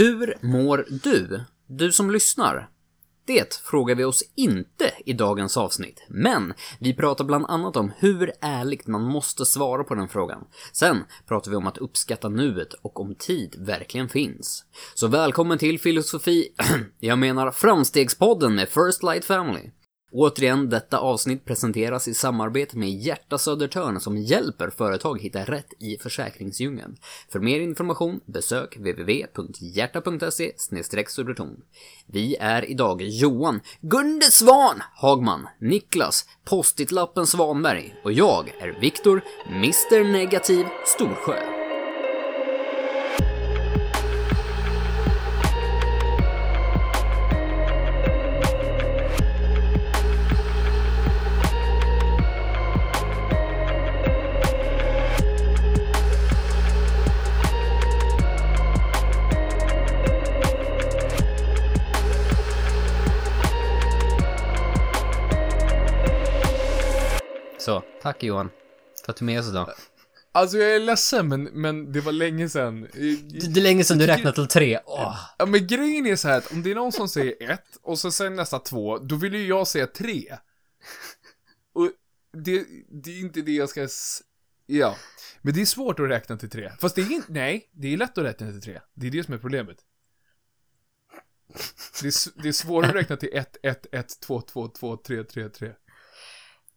[0.00, 1.40] Hur mår du?
[1.66, 2.70] Du som lyssnar?
[3.26, 8.32] Det frågar vi oss inte i dagens avsnitt, men vi pratar bland annat om hur
[8.40, 10.46] ärligt man måste svara på den frågan.
[10.72, 14.64] Sen pratar vi om att uppskatta nuet och om tid verkligen finns.
[14.94, 16.48] Så välkommen till Filosofi,
[17.00, 19.70] jag menar Framstegspodden med First Light Family.
[20.12, 25.98] Återigen, detta avsnitt presenteras i samarbete med Hjärta Södertörn som hjälper företag hitta rätt i
[25.98, 26.96] försäkringsdjungeln.
[27.28, 30.52] För mer information besök www.hjärta.se
[31.08, 31.56] Södertorn.
[32.06, 40.12] Vi är idag Johan Gunde Svan Hagman, Niklas Postitlappen Svanberg och jag är Viktor Mr
[40.12, 41.59] Negativ Storsjö.
[68.02, 68.50] Tack Johan.
[69.04, 69.70] För att du är med oss idag.
[70.32, 72.88] Alltså jag är ledsen, men, men det var länge sedan.
[72.92, 74.80] Det, är länge sedan du räknat till tre.
[74.86, 75.16] Åh.
[75.38, 77.98] Ja, men grejen är så här att om det är någon som säger ett och
[77.98, 80.36] så säger nästa två, då vill ju jag säga tre.
[81.72, 81.90] Och
[82.32, 83.88] det, det är inte det jag ska...
[84.66, 84.96] Ja.
[85.42, 86.72] Men det är svårt att räkna till tre.
[86.80, 87.32] Fast det är inte...
[87.32, 88.80] Nej, det är lätt att räkna till tre.
[88.94, 89.76] Det är det som är problemet.
[92.02, 95.24] Det är, det är svårare att räkna till ett, ett, ett, två, två, två, tre,
[95.24, 95.72] tre, tre.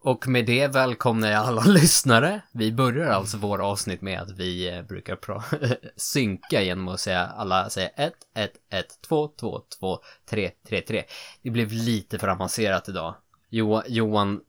[0.06, 2.42] Och med det välkomnar jag alla lyssnare.
[2.52, 5.20] Vi börjar alltså vår avsnitt med att vi eh, brukar
[6.00, 11.04] synka genom att säga alla säger 1, 1, 1, 2, 2, 2, 3, 3, 3.
[11.42, 13.16] Det blev lite för avancerat idag.
[13.50, 14.42] Jo, Johan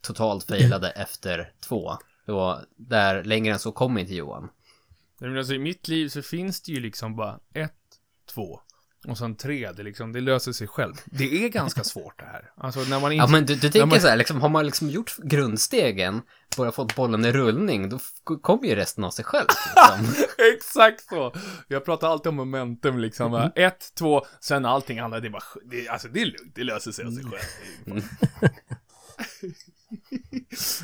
[0.00, 1.96] totalt failade efter två.
[2.26, 4.48] Och där längre än så kom inte Johan.
[5.18, 7.72] Men alltså i mitt liv så finns det ju liksom bara ett,
[8.34, 8.60] två,
[9.08, 10.94] och sen tre, det, liksom, det löser sig själv.
[11.04, 12.50] Det är ganska svårt det här.
[12.56, 13.22] Alltså när man inte...
[13.22, 14.00] Ja men du, du tänker man...
[14.00, 16.22] så här, liksom, har man liksom gjort grundstegen,
[16.56, 17.98] bara fått bollen i rullning, då
[18.42, 19.46] kommer ju resten av sig själv.
[20.00, 20.24] Liksom.
[20.54, 21.34] Exakt så!
[21.68, 23.34] Jag pratar alltid om momentum liksom.
[23.34, 23.50] Mm.
[23.54, 26.92] Ett, två, sen allting annat, det är bara, det, alltså det är lugnt, det löser
[26.92, 27.42] sig av sig själv.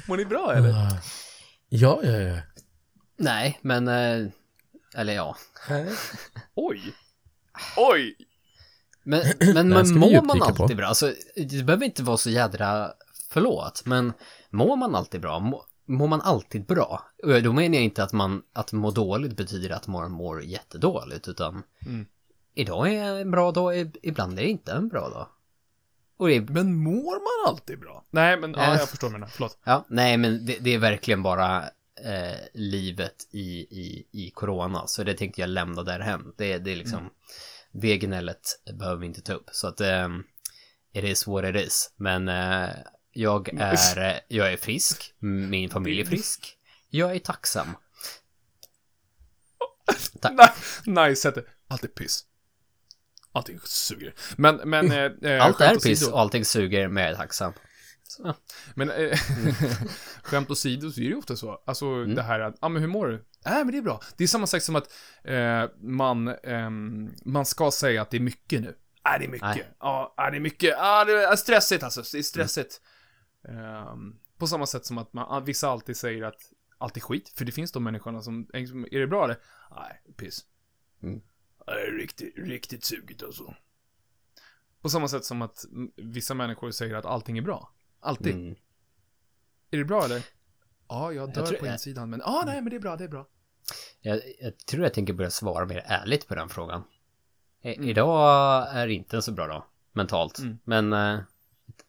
[0.06, 0.74] Mår ni bra eller?
[1.68, 2.38] Ja, ja, ja.
[3.16, 4.26] Nej, men, eh,
[4.94, 5.36] eller ja.
[6.54, 6.94] Oj!
[7.76, 8.16] Oj!
[9.02, 9.22] Men,
[9.54, 10.74] men, men mår man alltid på.
[10.74, 10.86] bra?
[10.86, 12.92] Alltså, det behöver inte vara så jädra,
[13.30, 14.12] förlåt, men
[14.50, 15.38] mår man alltid bra?
[15.38, 17.02] Må, mår man alltid bra?
[17.22, 21.28] Och då menar jag inte att man, att må dåligt betyder att man mår jättedåligt,
[21.28, 22.06] utan mm.
[22.54, 25.26] idag är en bra dag, ibland är det inte en bra dag.
[26.18, 26.40] Det...
[26.40, 28.04] Men mår man alltid bra?
[28.10, 29.58] Nej, men ja, jag förstår menar, förlåt.
[29.64, 31.62] Ja, nej, men det, det är verkligen bara
[32.04, 34.86] eh, livet i, i, i corona.
[34.86, 36.32] Så det tänkte jag lämna därhen.
[36.36, 37.10] Det, det är liksom, mm.
[37.72, 39.50] Det gnället behöver vi inte ta upp.
[39.52, 40.08] Så att, eh,
[40.92, 41.90] it is what it is.
[41.96, 42.70] Men eh,
[43.12, 46.58] jag är, jag är frisk, min familj är frisk.
[46.90, 47.66] Jag är tacksam.
[50.20, 50.56] Tack.
[50.86, 51.32] nice,
[51.68, 52.24] allt är piss.
[53.32, 54.14] Allting suger.
[54.36, 54.92] Men, men...
[54.92, 57.52] Eh, Allt är piss och allting suger, men jag är tacksam.
[58.08, 58.34] Så.
[58.74, 59.18] Men eh,
[60.22, 61.62] skämt åsido så är det ju ofta så.
[61.66, 62.14] Alltså mm.
[62.14, 63.24] det här att, ja ah, men hur mår du?
[63.44, 64.00] Nej äh, men det är bra.
[64.16, 64.92] Det är samma sak som att
[65.24, 66.70] eh, man, eh,
[67.24, 68.76] man ska säga att det är mycket nu.
[69.04, 69.66] Nej, äh, det är mycket.
[69.78, 70.70] Ja, äh, det är mycket.
[70.70, 72.02] Ja, det är stressigt alltså.
[72.12, 72.80] Det är stressigt.
[73.48, 73.88] Mm.
[73.88, 77.28] Um, på samma sätt som att man, vissa alltid säger att allt är skit.
[77.28, 79.38] För det finns de människorna som, är det bra eller?
[79.70, 80.44] Nej, piss.
[81.02, 81.20] Mm.
[81.66, 83.54] Det är riktigt, riktigt sugigt alltså.
[84.80, 85.64] På samma sätt som att
[85.96, 87.72] vissa människor säger att allting är bra.
[88.00, 88.34] Alltid.
[88.34, 88.54] Mm.
[89.70, 90.22] Är det bra eller?
[90.92, 92.96] Ja, jag dör jag tror, på insidan, men ja, ah, nej, men det är bra,
[92.96, 93.26] det är bra.
[94.00, 96.84] Jag, jag tror jag tänker börja svara mer ärligt på den frågan.
[97.62, 97.88] Mm.
[97.88, 100.38] Idag är det inte en så bra dag, mentalt.
[100.38, 100.58] Mm.
[100.64, 101.20] Men uh,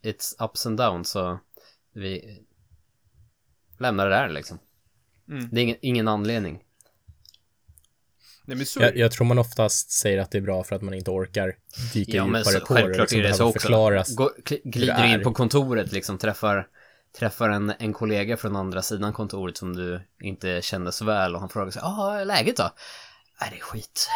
[0.03, 1.39] it's ups and downs, så
[1.93, 2.39] vi
[3.79, 4.59] lämnar det där liksom.
[5.29, 5.49] Mm.
[5.51, 6.63] Det är ingen, ingen anledning.
[8.45, 10.93] Nej, men jag, jag, tror man oftast säger att det är bra för att man
[10.93, 11.55] inte orkar
[11.93, 12.81] dyka ja, djupare så, på det.
[12.81, 13.59] Självklart liksom är det så också.
[13.59, 14.31] Förklaras Gå,
[14.63, 16.67] glider in på kontoret, liksom träffar,
[17.17, 21.39] träffar en, en kollega från andra sidan kontoret som du inte känner så väl och
[21.39, 22.69] han frågar sig, ja, ah, läget då?
[23.41, 24.09] Nej, det är skit.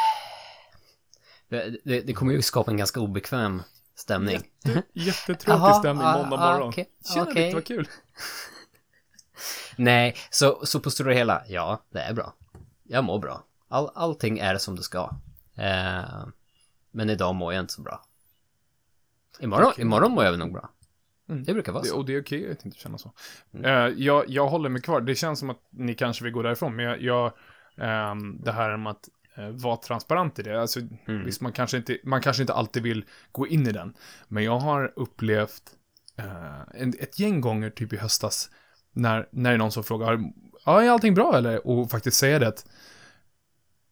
[1.50, 3.64] Det, det, det kommer ju skapa en ganska obekväm
[3.96, 4.34] stämning.
[4.64, 6.70] Jätte, jättetråkig Aha, stämning måndag morgon.
[6.70, 7.54] Okay, Tjena okay.
[7.54, 7.90] vad kul.
[9.76, 12.34] Nej, så, så på stora hela, ja, det är bra.
[12.84, 13.44] Jag mår bra.
[13.68, 15.10] All, allting är som det ska.
[15.56, 16.28] Eh,
[16.92, 18.04] men idag mår jag inte så bra.
[19.40, 19.82] Imorgon, okay.
[19.82, 20.70] imorgon mår jag nog bra.
[21.30, 21.44] Mm.
[21.44, 21.94] Det brukar vara så.
[21.94, 23.12] Det, och det är okej okay, att inte känna så.
[23.54, 23.66] Mm.
[23.66, 25.02] Uh, jag, jag håller mig kvar.
[25.02, 27.26] Det känns som att ni kanske vill gå därifrån, men jag, jag
[28.12, 30.62] um, det här med att eh, vara transparent i det.
[30.62, 31.26] Alltså, mm.
[31.26, 33.94] visst, man kanske, inte, man kanske inte alltid vill gå in i den.
[34.28, 35.64] Men jag har upplevt
[36.18, 38.50] eh, en, ett gäng gånger, typ i höstas,
[38.94, 40.20] när, när det är någon som frågar,
[40.66, 41.68] ja, är allting bra eller?
[41.68, 42.66] Och faktiskt säga det att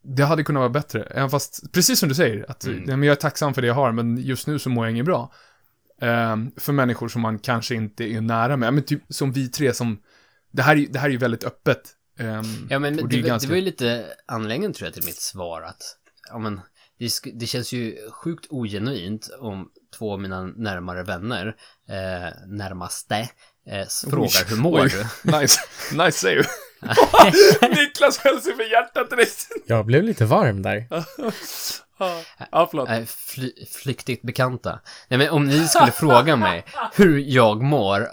[0.02, 1.02] det hade kunnat vara bättre.
[1.02, 2.82] Även fast, precis som du säger, att mm.
[2.84, 5.04] men jag är tacksam för det jag har, men just nu så mår jag inget
[5.04, 5.32] bra.
[6.00, 8.74] Um, för människor som man kanske inte är nära med.
[8.74, 10.02] Men typ som vi tre som,
[10.52, 11.92] det här, det här är ju väldigt öppet.
[12.18, 13.46] Um, ja, men det, det, ganska...
[13.46, 15.82] det, var ju lite anledningen tror jag till mitt svar att,
[16.30, 16.60] ja men,
[16.98, 21.46] det, det känns ju sjukt ogenuint om två av mina närmare vänner,
[21.88, 23.28] eh, närmaste,
[23.66, 24.88] eh, frågar hur mår oj.
[24.90, 25.30] du?
[25.38, 25.60] Nice,
[25.92, 26.44] nice save.
[27.76, 29.48] Niklas höll sig för hjärtat direkt.
[29.66, 30.86] Jag blev lite varm där.
[32.50, 32.88] Ja, förlåt.
[32.88, 34.80] Äh, fly, flyktigt bekanta.
[35.08, 38.08] Nej, men om ni skulle fråga mig hur jag mår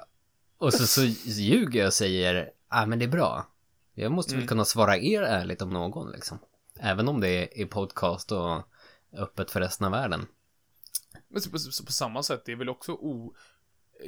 [0.57, 3.47] och så, så ljuger jag och säger, ja ah, men det är bra.
[3.93, 4.41] Jag måste mm.
[4.41, 6.39] väl kunna svara er ärligt om någon liksom.
[6.79, 8.61] Även om det är podcast och
[9.17, 10.25] öppet för resten av världen.
[11.27, 13.35] Men på, på, på samma sätt, det är väl också o...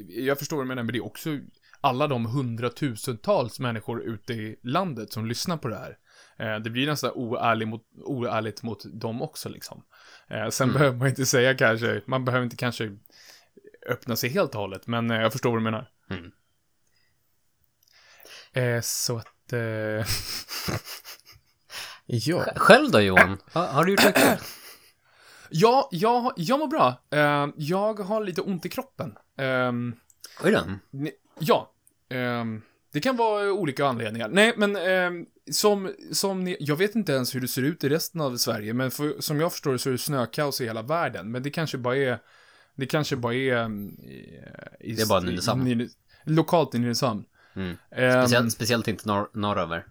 [0.08, 1.30] Jag förstår vad du menar, men det är också
[1.86, 5.98] alla de hundratusentals människor ute i landet som lyssnar på det här.
[6.40, 9.84] Eh, det blir nästan oärlig mot, oärligt mot dem också liksom.
[10.30, 10.80] Eh, sen mm.
[10.80, 12.98] behöver man inte säga kanske, man behöver inte kanske
[13.90, 15.90] öppna sig helt och hållet, men eh, jag förstår vad du menar.
[16.10, 16.32] Mm.
[18.54, 19.54] Eh, så att...
[19.54, 19.60] Eh...
[22.06, 22.46] ja.
[22.56, 23.38] Själv då Johan?
[23.52, 24.16] Har, har du gjort något
[25.50, 27.02] Ja, jag, jag mår bra.
[27.56, 29.16] Jag har lite ont i kroppen.
[29.38, 29.96] Um,
[30.44, 30.62] Oj då.
[31.40, 31.75] Ja.
[32.16, 32.62] Um,
[32.94, 34.30] det kan vara olika anledningar.
[34.30, 37.90] Nej, men um, som, som ni, jag vet inte ens hur det ser ut i
[37.90, 40.82] resten av Sverige, men för, som jag förstår det så är det snökaos i hela
[40.82, 41.32] världen.
[41.32, 42.20] Men det kanske bara är,
[42.76, 43.70] det kanske bara är...
[43.70, 44.42] I,
[44.80, 45.90] i, det är bara Nynäshamn.
[46.24, 47.24] Lokalt i Nynäshamn.
[47.56, 47.76] Mm.
[47.92, 49.86] Speciellt, speciellt inte norr, norröver.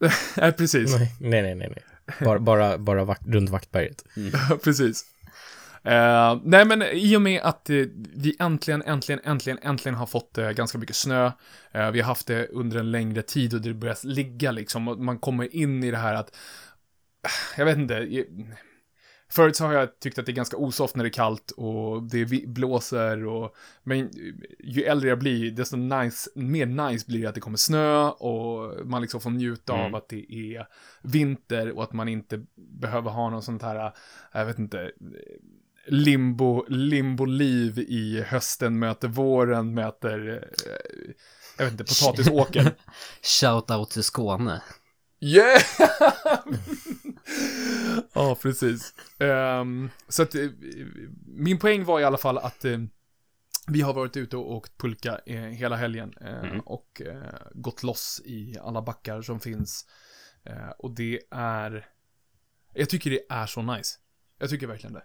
[0.36, 0.94] nej, precis.
[0.94, 1.84] Nej, nej, nej, nej.
[2.20, 4.04] Bara, bara, bara vakt, runt Vaktberget.
[4.16, 4.58] Mm.
[4.64, 5.04] precis.
[5.86, 7.86] Uh, nej, men i och med att uh,
[8.16, 11.30] vi äntligen, äntligen, äntligen, äntligen har fått uh, ganska mycket snö.
[11.72, 14.88] vi har haft det under en längre tid och det börjar ligga liksom.
[14.88, 16.36] Och man kommer in i det här att,
[17.56, 18.24] jag vet inte.
[19.32, 22.02] Förut så har jag tyckt att det är ganska osoft när det är kallt och
[22.02, 23.54] det blåser och...
[23.82, 24.10] Men
[24.58, 28.86] ju äldre jag blir, desto nice, mer nice blir det att det kommer snö och
[28.86, 29.86] man liksom får njuta mm.
[29.86, 30.66] av att det är
[31.02, 33.92] vinter och att man inte behöver ha någon sånt här,
[34.32, 34.92] jag vet inte,
[35.86, 40.48] limbo, limbo-liv i hösten möter våren, möter,
[41.56, 42.74] jag vet inte, potatisåker.
[43.22, 44.62] Shout-out till Skåne.
[45.20, 45.62] Yeah!
[48.12, 48.94] ja, precis.
[49.18, 50.50] Um, så att, uh,
[51.26, 52.84] min poäng var i alla fall att uh,
[53.66, 56.60] vi har varit ute och åkt pulka uh, hela helgen mm.
[56.60, 57.02] och
[57.54, 59.86] gått loss i alla backar som finns.
[60.78, 61.86] och det är,
[62.74, 63.98] jag tycker det är så nice.
[64.38, 65.04] Jag tycker verkligen det.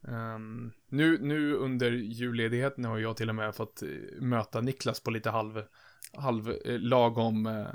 [0.00, 3.82] Um, nu, nu under julledigheten har jag till och med fått
[4.20, 5.62] möta Niklas på lite halv
[6.12, 7.66] halv eh, lagom eh,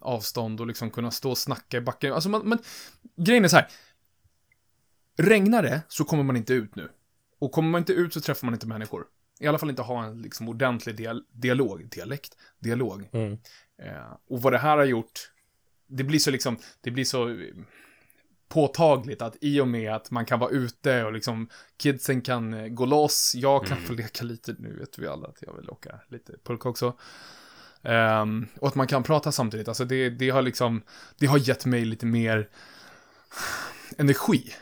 [0.00, 2.12] avstånd och liksom kunna stå och snacka i backen.
[2.12, 2.58] Alltså man, man,
[3.16, 3.68] grejen är så här.
[5.16, 6.88] Regnar det så kommer man inte ut nu.
[7.38, 9.06] Och kommer man inte ut så träffar man inte människor.
[9.40, 13.08] I alla fall inte ha en liksom ordentlig dial dialog, dialekt, dialog.
[13.12, 13.38] Mm.
[13.82, 15.32] Eh, och vad det här har gjort,
[15.86, 17.36] det blir så liksom, det blir så
[18.50, 22.68] påtagligt att i och med att man kan vara ute och liksom kidsen kan eh,
[22.68, 23.88] gå loss, jag kan mm.
[23.88, 26.96] få leka lite, nu vet vi alla att jag vill åka lite pulka också.
[27.82, 30.82] Um, och att man kan prata samtidigt, alltså det, det har liksom,
[31.18, 32.48] det har gett mig lite mer
[33.98, 34.54] energi.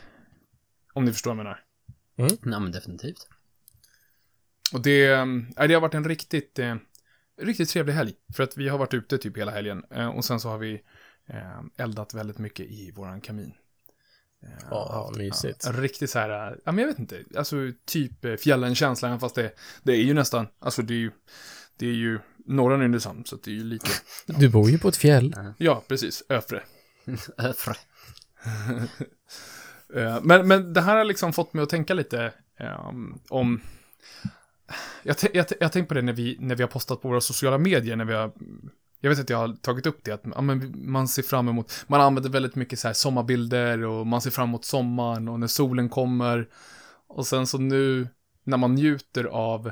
[0.93, 1.63] Om ni förstår vad jag menar.
[2.17, 2.53] Mm.
[2.53, 3.27] Ja, men definitivt.
[4.73, 6.75] Och det, äh, det har varit en riktigt, eh,
[7.41, 8.13] riktigt trevlig helg.
[8.35, 9.83] För att vi har varit ute typ hela helgen.
[9.91, 10.81] Eh, och sen så har vi
[11.25, 13.53] eh, eldat väldigt mycket i våran kamin.
[14.69, 15.65] Ja, mysigt.
[15.65, 17.55] Ja, riktigt så här, ja men jag vet inte, alltså
[17.85, 19.51] typ eh, fjällen-känsla, fast det,
[19.83, 21.11] det är ju nästan, alltså det är ju,
[21.77, 23.89] det är ju norra Nynäshamn, så det är ju lite...
[24.25, 25.35] Du bor ju på ett fjäll.
[25.57, 26.23] Ja, precis.
[26.29, 26.63] Öfre.
[27.37, 27.75] Öfre.
[29.95, 32.33] Eh, men, men det här har liksom fått mig att tänka lite
[32.89, 33.61] um, om...
[35.03, 37.57] Jag, jag, jag tänkte på det när vi, när vi har postat på våra sociala
[37.57, 38.31] medier, när vi har...
[39.01, 41.85] Jag vet att jag har tagit upp det, att ja, men man ser fram emot...
[41.87, 45.47] Man använder väldigt mycket så här sommarbilder och man ser fram emot sommaren och när
[45.47, 46.49] solen kommer.
[47.07, 48.07] Och sen så nu,
[48.43, 49.71] när man njuter av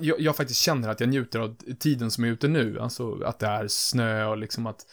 [0.00, 2.80] jag, jag faktiskt känner att jag njuter av tiden som är ute nu.
[2.80, 4.86] Alltså att det är snö och liksom att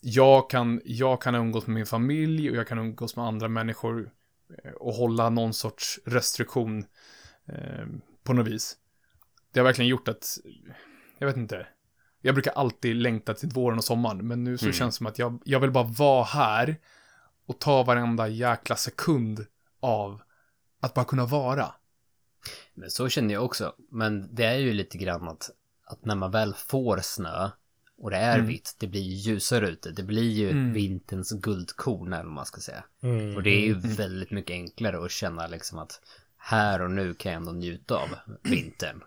[0.00, 4.10] jag kan, jag kan umgås med min familj och jag kan umgås med andra människor
[4.64, 6.84] eh, och hålla någon sorts restriktion
[7.48, 7.86] eh,
[8.24, 8.76] på något vis.
[9.52, 10.38] Det har verkligen gjort att,
[11.18, 11.66] jag vet inte,
[12.20, 14.72] jag brukar alltid längta till våren och sommaren, men nu så mm.
[14.72, 16.76] känns det som att jag, jag vill bara vara här
[17.46, 19.46] och ta varenda jäkla sekund
[19.80, 20.20] av
[20.80, 21.74] att bara kunna vara.
[22.74, 23.74] Men så känner jag också.
[23.90, 25.50] Men det är ju lite grann att,
[25.84, 27.50] att när man väl får snö
[27.98, 28.46] och det är mm.
[28.46, 29.90] vitt, det blir ljusare ute.
[29.90, 30.72] Det blir ju mm.
[30.72, 32.84] vinterns guldkorn eller vad man ska säga.
[33.00, 33.36] Mm.
[33.36, 36.00] Och det är ju väldigt mycket enklare att känna liksom att
[36.36, 38.08] här och nu kan jag ändå njuta av
[38.42, 39.02] vintern.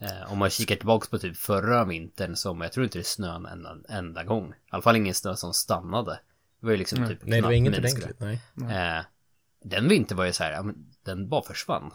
[0.00, 3.36] Eh, om man kikar tillbaka på typ förra vintern som jag tror inte det snöade
[3.36, 4.50] en enda, enda gång.
[4.50, 6.20] I alla fall ingen snö som stannade.
[6.60, 8.40] Det var ju liksom typ Nej, det var inget ordentligt, nej.
[8.54, 9.04] Eh,
[9.64, 11.92] den vintern var ju så här, ja, men den bara försvann.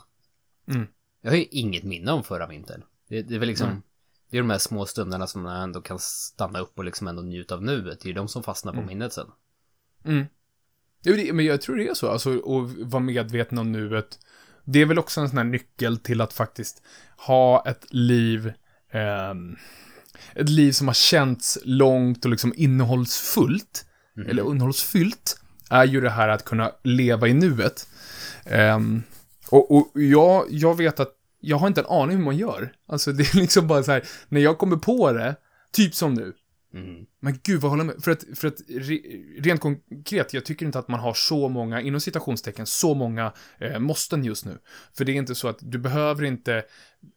[0.68, 0.88] Mm.
[1.22, 2.84] Jag har ju inget minne om förra vintern.
[3.08, 3.82] Det, det är väl liksom, mm.
[4.30, 7.22] det är de här små stunderna som man ändå kan stanna upp och liksom ändå
[7.22, 8.00] njuta av nuet.
[8.00, 8.88] Det är ju de som fastnar på mm.
[8.88, 9.28] minnet sen.
[10.06, 10.26] Mm.
[11.36, 14.20] Men jag tror det är så, alltså att vara medveten om nuet.
[14.66, 16.82] Det är väl också en sån här nyckel till att faktiskt
[17.18, 18.48] ha ett liv,
[18.92, 19.34] eh,
[20.36, 23.86] ett liv som har känts långt och liksom innehållsfullt,
[24.18, 24.30] mm.
[24.30, 25.40] eller innehållsfyllt,
[25.70, 27.88] är ju det här att kunna leva i nuet.
[28.76, 29.04] Um,
[29.50, 32.74] och, och jag, jag vet att jag har inte en aning hur man gör.
[32.88, 35.36] Alltså det är liksom bara så här, när jag kommer på det,
[35.72, 36.34] typ som nu.
[36.74, 37.06] Mm.
[37.20, 37.96] Men gud vad håller med?
[38.04, 39.00] För att, för att re,
[39.40, 43.80] rent konkret, jag tycker inte att man har så många, inom citationstecken, så många eh,
[43.80, 44.58] måsten just nu.
[44.98, 46.64] För det är inte så att du behöver inte,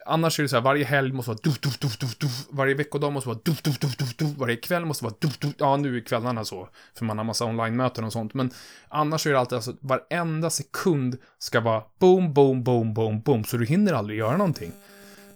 [0.07, 2.75] annars är det så här, varje helg måste vara duf, duf, duf, duf, duf, varje
[2.75, 5.77] veckodag måste vara duf, duf, duf, duf, duf, varje kväll måste vara duf, duf, ja
[5.77, 8.51] nu är kvällarna så, för man har massa online-möten och sånt, men
[8.89, 13.57] annars är det alltid alltså, varenda sekund ska vara boom, boom, boom, boom, boom, så
[13.57, 14.73] du hinner aldrig göra någonting.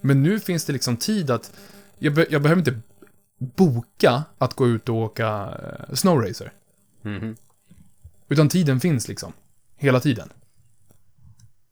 [0.00, 1.52] Men nu finns det liksom tid att,
[1.98, 2.80] jag, be, jag behöver inte
[3.40, 6.52] boka att gå ut och åka eh, snowracer.
[7.04, 7.36] Mm -hmm.
[8.28, 9.32] Utan tiden finns liksom.
[9.76, 10.32] Hela tiden.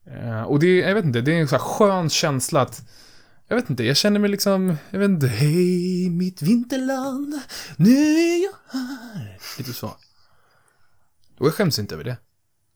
[0.07, 2.89] Eh, och det, jag vet inte, det är en sån här skön känsla att
[3.49, 7.41] jag vet inte, jag känner mig liksom, jag vet inte, hej mitt vinterland,
[7.77, 9.39] nu är jag här.
[9.59, 9.87] Lite så.
[11.39, 12.17] Och jag skäms inte över det.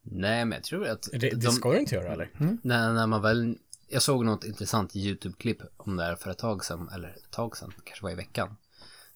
[0.02, 1.08] Nej, men jag tror att...
[1.12, 2.30] Det, det de, ska du inte göra, eller?
[2.38, 2.58] Mm.
[2.62, 3.58] När, när man väl...
[3.88, 7.56] Jag såg något intressant YouTube-klipp om det här för ett tag sedan, eller ett tag
[7.56, 8.56] sedan, kanske var i veckan.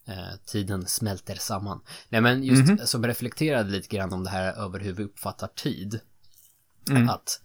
[0.09, 1.81] Eh, tiden smälter samman.
[2.09, 2.85] Nej men just mm -hmm.
[2.85, 6.01] som reflekterade lite grann om det här över hur vi uppfattar tid.
[6.91, 7.09] Mm.
[7.09, 7.41] Att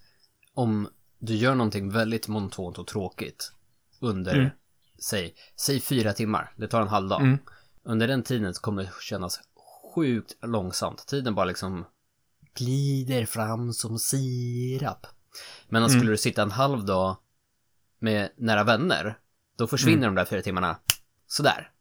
[0.53, 0.87] om
[1.19, 3.51] du gör någonting väldigt monotont och tråkigt
[3.99, 4.49] under, mm.
[4.99, 7.21] säg, säg fyra timmar, det tar en halv dag.
[7.21, 7.37] Mm.
[7.83, 9.39] Under den tiden så kommer det kännas
[9.95, 11.07] sjukt långsamt.
[11.07, 11.85] Tiden bara liksom
[12.53, 15.07] glider fram som sirap.
[15.69, 15.89] Men mm.
[15.89, 17.17] skulle du sitta en halv dag
[17.99, 19.17] med nära vänner,
[19.57, 20.15] då försvinner mm.
[20.15, 20.77] de där fyra timmarna
[21.27, 21.71] sådär.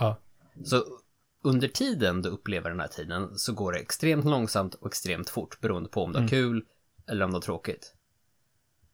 [0.00, 0.18] Ja.
[0.64, 0.84] Så
[1.42, 5.60] under tiden du upplever den här tiden så går det extremt långsamt och extremt fort
[5.60, 6.30] beroende på om du har mm.
[6.30, 6.64] kul
[7.06, 7.94] eller om du har tråkigt.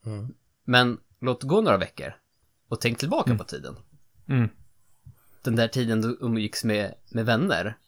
[0.07, 0.35] Mm.
[0.65, 2.13] Men låt gå några veckor
[2.69, 3.39] och tänk tillbaka mm.
[3.39, 3.77] på tiden.
[4.29, 4.49] Mm.
[5.43, 7.79] Den där tiden du umgicks med, med vänner.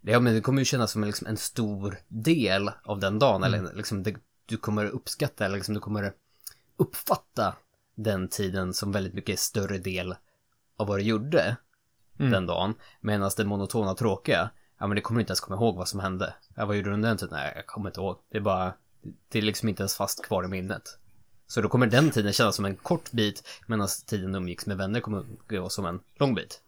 [0.00, 3.42] Ja, men det kommer ju kännas som en, liksom, en stor del av den dagen.
[3.42, 3.76] Eller mm.
[3.76, 6.12] liksom det, du kommer uppskatta, eller liksom du kommer
[6.76, 7.56] uppfatta
[7.94, 10.14] den tiden som väldigt mycket större del
[10.76, 11.56] av vad du gjorde
[12.18, 12.32] mm.
[12.32, 12.74] den dagen.
[13.00, 16.34] Medan det monotona tråkiga, ja men det kommer inte ens komma ihåg vad som hände.
[16.54, 17.34] Ja, vad gjorde du under den tiden?
[17.34, 18.16] Nej, jag kommer inte ihåg.
[18.30, 18.72] Det är bara,
[19.28, 20.98] det är liksom inte ens fast kvar i minnet.
[21.46, 25.00] Så då kommer den tiden kännas som en kort bit, medan tiden umgicks med vänner
[25.00, 26.60] kommer gå som en lång bit.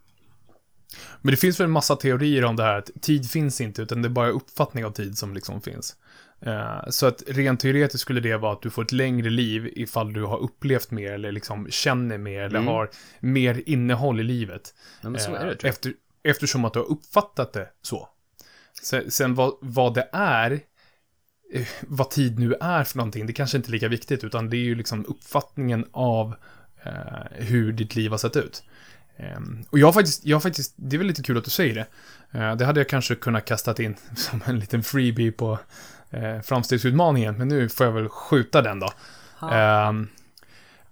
[1.21, 4.03] Men det finns väl en massa teorier om det här att tid finns inte, utan
[4.03, 5.97] det är bara uppfattning av tid som liksom finns.
[6.41, 10.13] Eh, så att rent teoretiskt skulle det vara att du får ett längre liv ifall
[10.13, 12.67] du har upplevt mer eller liksom känner mer eller mm.
[12.67, 12.91] har
[13.21, 14.75] mer innehåll i livet.
[15.03, 15.65] Ja, det, jag.
[15.65, 15.93] Efter,
[16.23, 18.09] eftersom att du har uppfattat det så.
[18.83, 20.61] Sen, sen vad, vad det är,
[21.53, 24.57] eh, vad tid nu är för någonting, det kanske inte är lika viktigt, utan det
[24.57, 26.35] är ju liksom uppfattningen av
[26.83, 26.93] eh,
[27.31, 28.63] hur ditt liv har sett ut.
[29.17, 29.41] Eh,
[29.71, 31.75] och jag har faktiskt, jag har faktiskt, det är väl lite kul att du säger
[31.75, 31.87] det.
[32.39, 35.59] Eh, det hade jag kanske kunnat kastat in som en liten freebie på
[36.11, 38.91] eh, framstegsutmaningen, men nu får jag väl skjuta den då.
[39.47, 40.09] Ehm,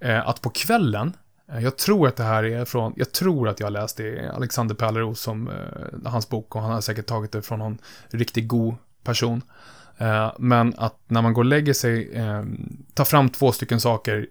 [0.01, 1.13] eh, att på kvällen,
[1.53, 4.31] eh, jag tror att det här är från, jag tror att jag har läst det
[4.35, 7.79] Alexander Pärleros som, eh, hans bok, och han har säkert tagit det från någon
[8.11, 9.43] riktigt god person.
[9.99, 12.43] Eh, men att när man går och lägger sig, eh,
[12.95, 14.27] ta fram två stycken saker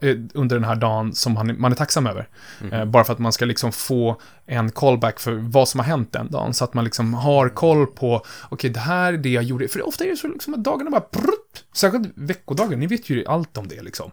[0.00, 2.28] eh, under den här dagen som man, är tacksam över.
[2.60, 2.90] Mm.
[2.90, 6.30] bara för att man ska liksom få en callback för vad som har hänt den
[6.30, 6.54] dagen.
[6.54, 9.68] Så att man liksom har koll på, okej, okay, det här är det jag gjorde.
[9.68, 13.24] För ofta är det så liksom att dagarna bara, prutt, särskilt veckodagen, ni vet ju
[13.26, 14.10] allt om det liksom.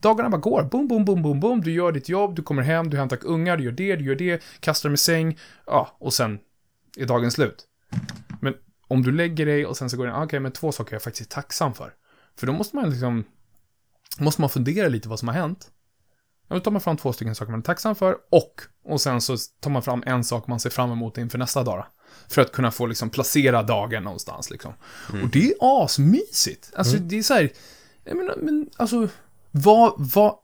[0.00, 2.90] Dagarna bara går, boom, boom, boom, boom, boom, du gör ditt jobb, du kommer hem,
[2.90, 6.12] du hämtar ungar, du gör det, du gör det, kastar dem i säng, ja, och
[6.12, 6.38] sen
[6.96, 7.64] är dagen slut.
[8.40, 8.54] Men
[8.90, 10.92] om du lägger dig och sen så går det, ah, okej, okay, men två saker
[10.94, 11.94] jag faktiskt är tacksam för.
[12.36, 13.24] För då måste man liksom,
[14.18, 15.70] måste man fundera lite vad som har hänt.
[16.48, 19.36] då tar man fram två stycken saker man är tacksam för och, och sen så
[19.60, 21.86] tar man fram en sak man ser fram emot inför nästa dag.
[22.28, 24.72] För att kunna få liksom placera dagen någonstans liksom.
[25.10, 25.24] Mm.
[25.24, 26.72] Och det är asmysigt.
[26.76, 27.08] Alltså mm.
[27.08, 27.52] det är så här,
[28.04, 29.08] jag menar, men alltså,
[29.50, 30.34] vad, vad,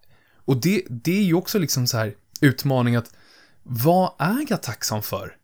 [0.45, 3.15] och det, det är ju också liksom så här utmaning att,
[3.63, 5.37] vad är jag tacksam för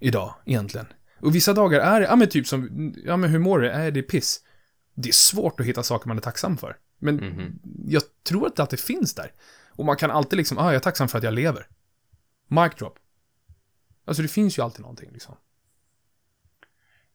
[0.00, 0.86] idag egentligen?
[1.26, 3.68] Och vissa dagar är det, ja men typ som, ja men hur mår du?
[3.68, 4.40] Är det piss?
[4.94, 6.76] Det är svårt att hitta saker man är tacksam för.
[6.98, 7.58] Men mm -hmm.
[7.86, 9.32] jag tror att det finns där.
[9.70, 11.68] Och man kan alltid liksom, ah, jag är tacksam för att jag lever.
[12.48, 12.98] Mic drop.
[14.04, 15.34] Alltså det finns ju alltid någonting liksom.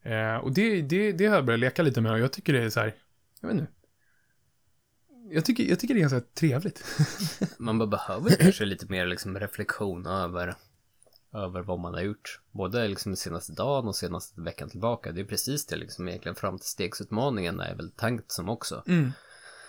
[0.02, 2.62] Eh, och det, det, det har jag börjat leka lite med och jag tycker det
[2.62, 2.94] är så här,
[3.40, 3.72] jag vet inte.
[5.30, 6.84] Jag tycker, jag tycker det är ganska trevligt.
[7.58, 10.54] man behöver kanske lite mer liksom reflektion över,
[11.34, 12.40] över vad man har gjort.
[12.50, 15.12] Både liksom senaste dagen och senaste veckan tillbaka.
[15.12, 18.82] Det är precis det liksom egentligen framstegsutmaningen är väl tänkt som också.
[18.86, 19.12] Mm.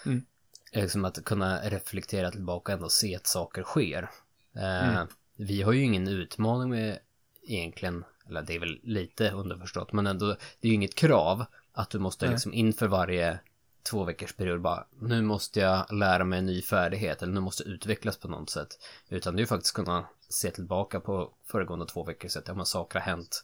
[0.06, 0.26] Mm.
[0.72, 4.10] Liksom att kunna reflektera tillbaka och ändå se att saker sker.
[4.56, 5.08] Eh, mm.
[5.38, 7.00] Vi har ju ingen utmaning med
[7.44, 10.28] egentligen, eller det är väl lite underförstått, men ändå,
[10.60, 13.40] det är ju inget krav att du måste liksom inför varje
[13.84, 17.64] två veckors period bara, nu måste jag lära mig en ny färdighet eller nu måste
[17.64, 18.68] jag utvecklas på något sätt.
[19.10, 22.48] Utan det är ju faktiskt kunna se tillbaka på föregående två veckor och säga att
[22.48, 23.44] ja, men saker har hänt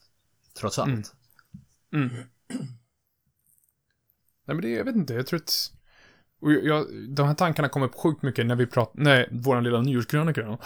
[0.60, 1.14] trots allt.
[1.94, 2.10] Mm.
[2.10, 2.24] Mm.
[4.46, 5.72] Nej men det, jag vet inte, jag tror att
[6.42, 9.82] och jag, de här tankarna kommer upp sjukt mycket när vi pratar, nej, våran lilla
[9.82, 10.58] nyårskrönika.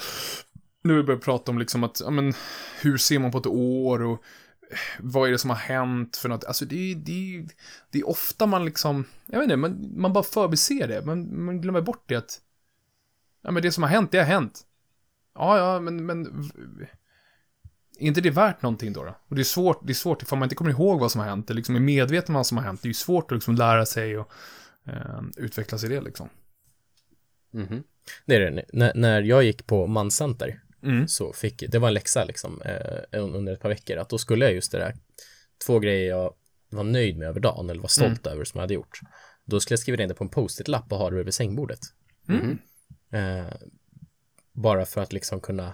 [0.82, 2.34] När vi börjar prata om liksom att, ja men,
[2.82, 4.24] hur ser man på ett år och
[4.72, 6.44] eh, vad är det som har hänt för något?
[6.44, 7.48] Alltså det, det,
[7.89, 11.06] det är ofta man liksom, jag vet inte, man, man bara förbiser det.
[11.06, 12.42] Man, man glömmer bort det att,
[13.42, 14.65] ja men det som har hänt, det har hänt.
[15.36, 16.25] Ja, ja, men, men
[18.00, 19.04] är inte det värt någonting då?
[19.04, 19.18] då?
[19.28, 21.28] Och det är svårt, det är svårt, ifall man inte kommer ihåg vad som har
[21.28, 23.36] hänt, eller liksom är medveten om vad som har hänt, det är ju svårt att
[23.36, 24.32] liksom lära sig och
[24.88, 26.30] eh, utvecklas i det liksom.
[27.54, 27.84] Mm -hmm.
[28.25, 31.08] Det är det, N när jag gick på manscenter mm.
[31.08, 34.46] så fick, det var en läxa liksom eh, under ett par veckor, att då skulle
[34.46, 34.96] jag just det där,
[35.66, 36.34] två grejer jag
[36.70, 38.36] var nöjd med över dagen, eller var stolt mm.
[38.36, 39.00] över som jag hade gjort.
[39.46, 41.80] Då skulle jag skriva in det på en post-it-lapp och ha det över sängbordet.
[42.30, 42.58] Mm.
[43.12, 43.53] Eh,
[44.53, 45.74] bara för att liksom kunna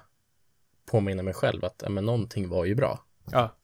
[0.85, 3.05] påminna mig själv att men någonting var ju bra.
[3.31, 3.55] Ja.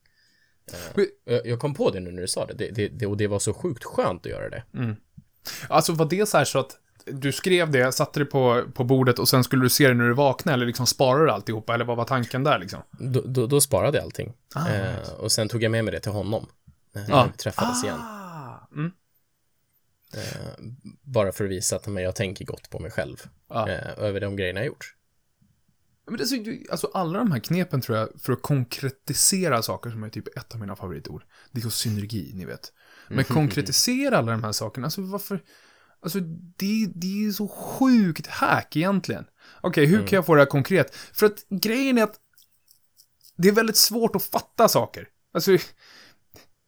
[1.25, 3.27] Eh, jag kom på det nu när du sa det, det, det, det och det
[3.27, 4.63] var så sjukt skönt att göra det.
[4.73, 4.95] Mm.
[5.67, 9.19] Alltså var det så här så att du skrev det, satte det på, på bordet
[9.19, 11.97] och sen skulle du se det när du vaknade eller liksom sparade alltihopa eller vad
[11.97, 12.79] var tanken där liksom?
[12.91, 14.33] Då, då, då sparade jag allting.
[14.55, 16.47] Ah, eh, och sen tog jag med mig det till honom.
[16.91, 17.25] När ah.
[17.31, 17.85] vi träffades ah.
[17.85, 17.99] igen.
[18.71, 18.91] Mm.
[20.13, 20.65] Eh,
[21.01, 23.17] bara för att visa att men, jag tänker gott på mig själv.
[23.47, 23.67] Ah.
[23.67, 24.94] Eh, över de grejerna jag gjort.
[26.07, 30.09] Men det, alltså alla de här knepen tror jag, för att konkretisera saker som är
[30.09, 31.23] typ ett av mina favoritord.
[31.51, 32.73] Det är så synergi, ni vet.
[33.07, 33.25] Men mm.
[33.33, 35.43] konkretisera alla de här sakerna, alltså varför?
[36.01, 36.19] Alltså
[36.57, 39.25] det, det är så sjukt hack egentligen.
[39.61, 40.07] Okej, okay, hur mm.
[40.07, 40.95] kan jag få det här konkret?
[40.95, 42.19] För att grejen är att
[43.37, 45.07] det är väldigt svårt att fatta saker.
[45.33, 45.51] Alltså,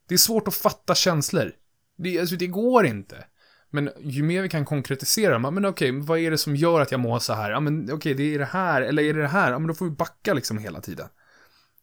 [0.08, 1.52] det är svårt att fatta känslor.
[1.98, 3.26] Det, alltså, det går inte.
[3.70, 6.92] Men ju mer vi kan konkretisera, men okej, okay, vad är det som gör att
[6.92, 7.52] jag mår så här?
[7.52, 9.52] Ja, men okej, okay, det är det här, eller är det det här?
[9.52, 11.08] Ja, men då får vi backa liksom hela tiden.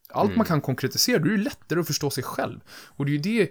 [0.09, 0.39] Allt mm.
[0.39, 2.61] man kan konkretisera, då är det lättare att förstå sig själv.
[2.69, 3.51] Och det är ju det,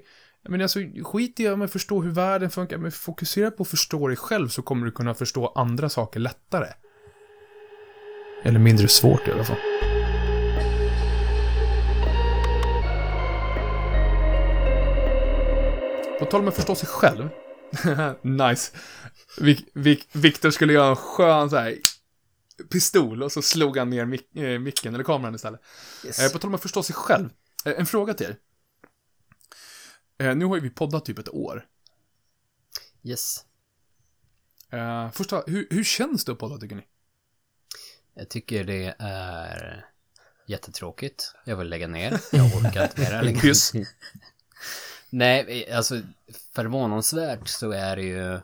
[0.50, 4.18] men alltså, skit i att förstå hur världen funkar, men fokusera på att förstå dig
[4.18, 6.68] själv så kommer du kunna förstå andra saker lättare.
[8.44, 9.58] Eller mindre svårt i alla fall.
[16.20, 17.30] På tal om att förstå sig själv.
[18.22, 18.72] nice.
[19.38, 21.78] Vik Vik Victor skulle göra en skön så här
[22.72, 25.62] pistol och så slog han ner mic äh, micken, eller kameran istället.
[26.06, 26.20] Yes.
[26.20, 27.30] Eh, på tal om att förstå sig själv.
[27.66, 28.38] Eh, en fråga till er.
[30.18, 31.66] Eh, nu har ju vi poddat typ ett år.
[33.04, 33.46] Yes.
[34.70, 36.84] Eh, första, hur, hur känns det att podda tycker ni?
[38.16, 39.86] Jag tycker det är
[40.48, 41.34] jättetråkigt.
[41.46, 42.20] Jag vill lägga ner.
[42.32, 43.54] Jag orkar inte mer längre.
[45.14, 46.02] Nej, alltså
[46.56, 48.40] förvånansvärt så är det ju...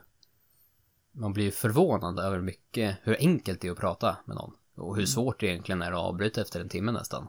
[1.12, 4.54] Man blir förvånad över mycket, hur enkelt det är att prata med någon.
[4.76, 7.28] Och hur svårt det egentligen är att avbryta efter en timme nästan.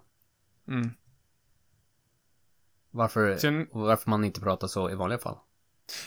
[0.68, 0.90] Mm.
[2.90, 5.36] Varför, Sen, varför man inte pratar så i vanliga fall?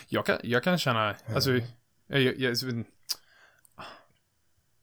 [0.07, 1.51] Jag kan, jag kan känna, alltså,
[2.07, 2.85] jag, jag, jag,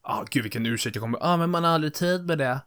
[0.03, 2.61] ah, gud vilken ursäkt jag kommer, ah, men man har aldrig tid med det.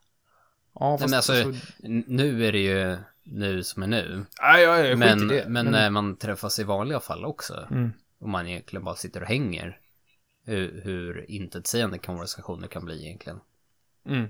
[0.73, 1.67] Ja, fast, Nej, men alltså, alltså,
[2.07, 4.25] nu är det ju nu som är nu.
[4.41, 5.45] Nej, jag, jag men, det.
[5.47, 7.91] men när man träffas i vanliga fall också, mm.
[8.19, 9.79] och man egentligen bara sitter och hänger,
[10.45, 13.39] hur, hur intetsägande konversationer kan bli egentligen.
[14.05, 14.29] Mm.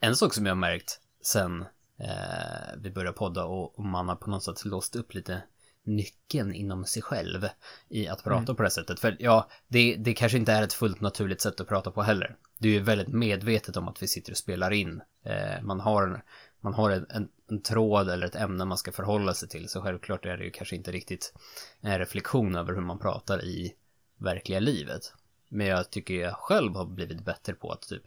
[0.00, 1.62] En sak som jag har märkt sen
[1.98, 5.42] eh, vi började podda och, och man har på något sätt låst upp lite
[5.86, 7.48] nyckeln inom sig själv
[7.88, 8.56] i att prata mm.
[8.56, 9.00] på det sättet.
[9.00, 12.36] För ja, det, det kanske inte är ett fullt naturligt sätt att prata på heller.
[12.58, 15.02] Du är ju väldigt medvetet om att vi sitter och spelar in.
[15.24, 16.22] Eh, man har,
[16.60, 19.68] man har en, en, en, tråd eller ett ämne man ska förhålla sig till.
[19.68, 21.34] Så självklart är det ju kanske inte riktigt
[21.80, 23.74] en reflektion över hur man pratar i
[24.16, 25.14] verkliga livet.
[25.48, 28.02] Men jag tycker jag själv har blivit bättre på att typ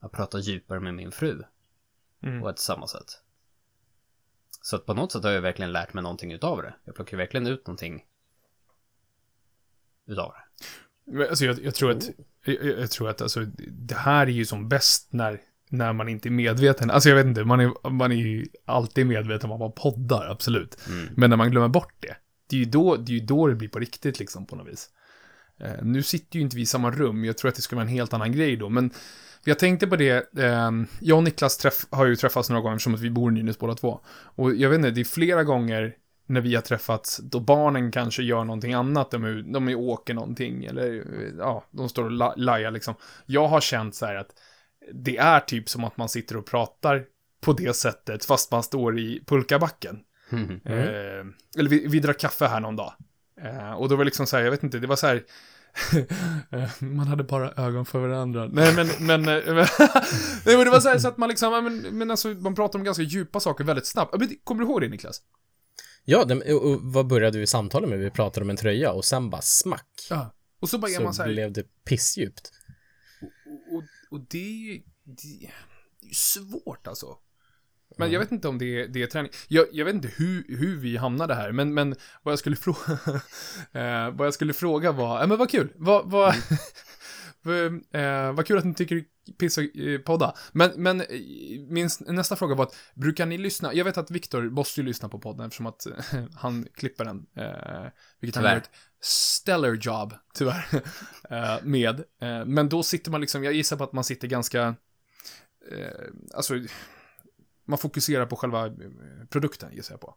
[0.00, 1.42] att prata djupare med min fru.
[2.22, 2.40] Mm.
[2.40, 3.22] På ett samma sätt.
[4.62, 6.74] Så att på något sätt har jag verkligen lärt mig någonting utav det.
[6.84, 8.06] Jag plockar verkligen ut någonting
[10.06, 11.28] utav det.
[11.28, 12.10] Alltså jag, jag tror att,
[12.44, 15.40] jag, jag, tror att alltså, det här är ju som bäst när,
[15.72, 16.90] när man inte är medveten.
[16.90, 20.30] Alltså jag vet inte, man är, man är ju alltid medveten om att man poddar,
[20.30, 20.78] absolut.
[20.88, 21.08] Mm.
[21.16, 22.16] Men när man glömmer bort det,
[22.50, 24.90] det är ju då det, är då det blir på riktigt liksom på något vis.
[25.60, 27.88] Eh, nu sitter ju inte vi i samma rum, jag tror att det skulle vara
[27.88, 28.90] en helt annan grej då, men
[29.44, 32.94] jag tänkte på det, eh, jag och Niklas träff, har ju träffats några gånger som
[32.94, 34.00] att vi bor i Nynäs båda två.
[34.06, 35.94] Och jag vet inte, det är flera gånger
[36.26, 40.14] när vi har träffats då barnen kanske gör någonting annat, de, är, de är åker
[40.14, 41.04] någonting eller
[41.38, 42.94] ja, de står och lajar liksom.
[43.26, 44.30] Jag har känt så här att
[44.92, 47.04] det är typ som att man sitter och pratar
[47.40, 50.00] på det sättet fast man står i pulkabacken.
[50.30, 50.60] Mm.
[50.64, 51.26] Eh,
[51.58, 52.94] eller vi, vi drack kaffe här någon dag.
[53.40, 55.22] Eh, och då var det liksom så här, jag vet inte, det var så här,
[56.84, 58.48] man hade bara ögon för varandra.
[58.52, 59.44] Nej men, men, eh,
[60.46, 62.78] nej, men det var så, här, så att man liksom, men, men alltså, man pratar
[62.78, 64.14] om ganska djupa saker väldigt snabbt.
[64.44, 65.20] Kommer du ihåg det Niklas?
[66.04, 67.98] Ja, det, och, och vad började vi samtala med?
[67.98, 70.06] Vi pratade om en tröja och sen bara smack.
[70.10, 70.34] Ja.
[70.60, 71.32] Och så bara så, man så här...
[71.32, 72.52] blev det pissdjupt.
[74.12, 75.50] Och, och, och det, det,
[76.00, 77.18] det är svårt alltså.
[77.98, 79.32] Men jag vet inte om det är, det är träning.
[79.48, 82.98] Jag, jag vet inte hur, hur vi hamnade här, men, men vad jag skulle fråga,
[83.72, 86.42] eh, vad jag skulle fråga var, ja men vad kul, vad, vad, mm.
[87.92, 89.04] eh, vad kul att ni tycker
[89.38, 90.34] piss och eh, podda.
[90.52, 91.06] Men, men eh,
[91.68, 95.08] min nästa fråga var att, brukar ni lyssna, jag vet att Viktor måste ju lyssna
[95.08, 95.86] på podden eftersom att
[96.34, 98.48] han klipper den, eh, vilket tyvärr.
[98.48, 100.64] han gör ett stellar job, tyvärr,
[101.30, 102.00] eh, med.
[102.20, 104.74] Eh, men då sitter man liksom, jag gissar på att man sitter ganska,
[106.34, 106.54] alltså,
[107.64, 108.72] man fokuserar på själva eh,
[109.30, 110.14] produkten, gissar jag på.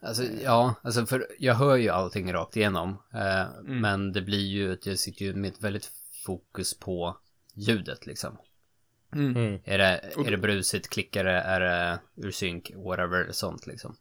[0.00, 2.98] Alltså, ja, alltså för jag hör ju allting rakt igenom.
[3.14, 3.80] Eh, mm.
[3.80, 5.90] Men det blir ju att jag sitter ju med ett väldigt
[6.24, 7.16] fokus på
[7.54, 8.38] ljudet liksom.
[9.14, 9.36] Mm.
[9.36, 9.60] mm.
[9.64, 9.84] Är, det,
[10.26, 13.96] är det brusigt, klickar det, är det ur synk, whatever, sånt liksom.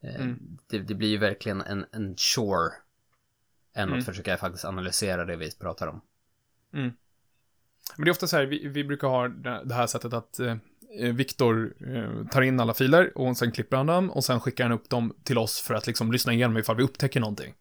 [0.00, 0.58] Eh, mm.
[0.66, 2.72] det, det, blir ju verkligen en, en chore.
[3.76, 4.04] Än att mm.
[4.04, 6.00] försöka faktiskt analysera det vi pratar om.
[6.72, 6.92] Mm.
[7.96, 9.28] Men det är ofta så här, vi, vi brukar ha
[9.64, 10.40] det här sättet att
[10.98, 14.64] Eh, Viktor eh, tar in alla filer och sen klipper han dem och sen skickar
[14.64, 17.54] han upp dem till oss för att liksom lyssna igenom ifall vi upptäcker någonting.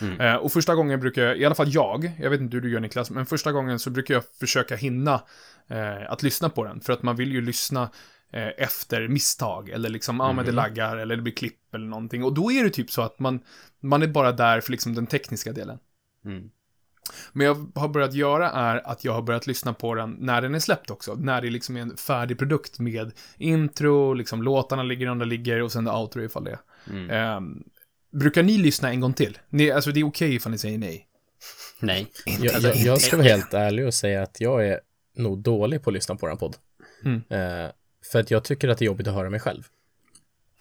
[0.00, 0.20] Mm.
[0.20, 2.70] Eh, och första gången brukar jag, i alla fall jag, jag vet inte hur du
[2.70, 5.22] gör Niklas, men första gången så brukar jag försöka hinna
[5.68, 6.80] eh, att lyssna på den.
[6.80, 7.90] För att man vill ju lyssna
[8.32, 10.64] eh, efter misstag, eller liksom, ja ah, men det mm.
[10.64, 12.24] laggar, eller det blir klipp eller någonting.
[12.24, 13.40] Och då är det typ så att man,
[13.80, 15.78] man är bara där för liksom den tekniska delen.
[16.24, 16.50] Mm.
[17.32, 20.54] Men jag har börjat göra är att jag har börjat lyssna på den när den
[20.54, 21.14] är släppt också.
[21.14, 25.62] När det liksom är en färdig produkt med intro, liksom låtarna ligger där de ligger
[25.62, 26.58] och sen outro ifall det
[26.90, 27.36] mm.
[27.36, 27.64] um,
[28.18, 29.38] Brukar ni lyssna en gång till?
[29.48, 31.08] Ni, alltså det är okej okay ifall ni säger nej.
[31.80, 32.06] Nej.
[32.26, 34.80] Jag, jag, jag, ska vara helt ärlig och säga att jag är
[35.16, 36.56] nog dålig på att lyssna på den podd.
[37.04, 37.16] Mm.
[37.16, 37.70] Uh,
[38.12, 39.62] för att jag tycker att det är jobbigt att höra mig själv.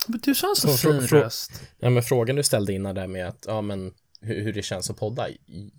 [0.07, 1.61] Men du sa en så fin röst.
[1.79, 4.89] Ja, men frågan du ställde innan där med att, ja men hur, hur det känns
[4.89, 5.27] att podda.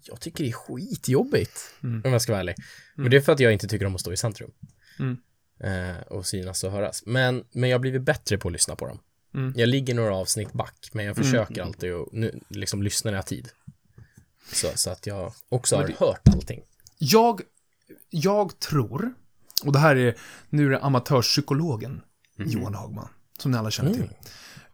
[0.02, 2.02] Jag tycker det är skitjobbigt, mm.
[2.04, 2.54] om jag ska vara ärlig.
[2.58, 2.64] Mm.
[2.94, 4.50] Men det är för att jag inte tycker om att stå i centrum.
[4.98, 5.16] Mm.
[5.60, 7.02] Eh, och synas och höras.
[7.06, 8.98] Men, men jag har blivit bättre på att lyssna på dem.
[9.36, 9.52] Mm.
[9.56, 11.24] Jag ligger några avsnitt back, men jag mm.
[11.24, 13.48] försöker alltid att nu, liksom lyssna när jag har tid.
[14.52, 16.62] Så, så att jag också har det, hört allting.
[16.98, 17.40] Jag,
[18.10, 19.14] jag tror,
[19.64, 20.16] och det här är,
[20.48, 22.02] nu är det amatörpsykologen
[22.38, 22.50] mm.
[22.50, 24.10] Johan Hagman, som ni alla känner till.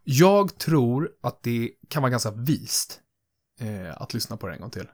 [0.05, 3.01] Jag tror att det kan vara ganska vist
[3.61, 4.88] eh, att lyssna på det en gång till.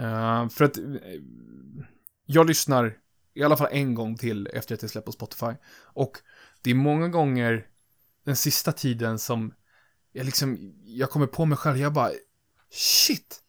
[0.00, 0.84] Uh, för att eh,
[2.26, 2.96] jag lyssnar
[3.34, 5.52] i alla fall en gång till efter att jag släppt på Spotify.
[5.82, 6.18] Och
[6.62, 7.66] det är många gånger
[8.28, 9.54] den sista tiden som
[10.12, 12.10] jag liksom, jag kommer på mig själv, jag bara,
[12.70, 13.40] shit.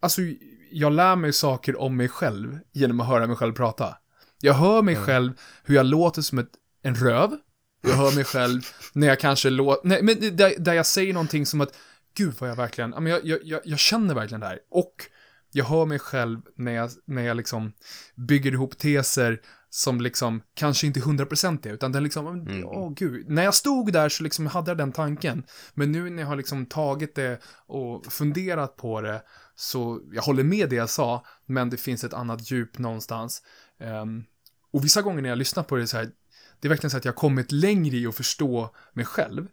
[0.00, 0.22] Alltså,
[0.70, 3.96] jag lär mig saker om mig själv genom att höra mig själv prata.
[4.40, 5.06] Jag hör mig mm.
[5.06, 5.32] själv
[5.64, 6.50] hur jag låter som ett,
[6.82, 7.36] en röv.
[7.80, 8.60] Jag hör mig själv
[8.92, 11.74] när jag kanske låter, nej men där, där jag säger någonting som att
[12.14, 14.58] gud vad jag verkligen, jag, jag, jag, jag känner verkligen det här.
[14.70, 14.94] Och
[15.52, 17.72] jag hör mig själv när jag, när jag liksom
[18.14, 22.64] bygger ihop teser som liksom kanske inte 100% är, utan den liksom, åh mm.
[22.64, 23.28] oh, gud.
[23.28, 25.44] När jag stod där så liksom hade jag den tanken.
[25.74, 29.22] Men nu när jag har liksom tagit det och funderat på det,
[29.54, 33.42] så jag håller med det jag sa, men det finns ett annat djup någonstans.
[34.02, 34.24] Um,
[34.72, 36.10] och vissa gånger när jag lyssnar på det så här,
[36.60, 39.46] det är verkligen så att jag har kommit längre i att förstå mig själv.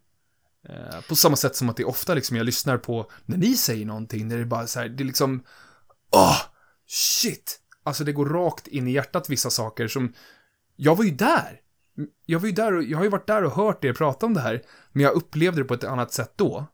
[0.70, 3.56] Eh, på samma sätt som att det är ofta liksom jag lyssnar på när ni
[3.56, 5.44] säger någonting, när det bara så här, det är liksom,
[6.12, 6.42] åh,
[6.88, 7.62] shit.
[7.86, 10.14] Alltså det går rakt in i hjärtat vissa saker som,
[10.76, 11.62] jag var ju där.
[12.26, 14.34] Jag var ju där och, jag har ju varit där och hört er prata om
[14.34, 16.68] det här, men jag upplevde det på ett annat sätt då.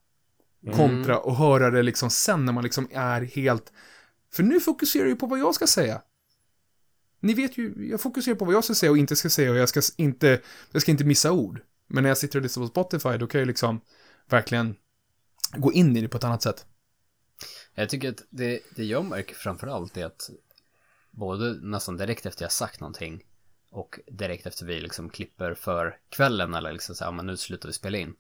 [0.75, 3.73] Kontra att höra det liksom sen när man liksom är helt,
[4.33, 6.01] för nu fokuserar jag ju på vad jag ska säga.
[7.19, 9.57] Ni vet ju, jag fokuserar på vad jag ska säga och inte ska säga och
[9.57, 11.61] jag ska inte, jag ska inte missa ord.
[11.87, 13.81] Men när jag sitter och lyssnar på Spotify, då kan jag liksom
[14.29, 14.75] verkligen
[15.55, 16.65] gå in i det på ett annat sätt.
[17.75, 20.29] Jag tycker att det, det jag märker framförallt är att
[21.11, 23.23] både nästan direkt efter jag sagt någonting
[23.71, 27.37] och direkt efter vi liksom klipper för kvällen eller liksom så här, "Ja, men nu
[27.37, 28.15] slutar vi spela in.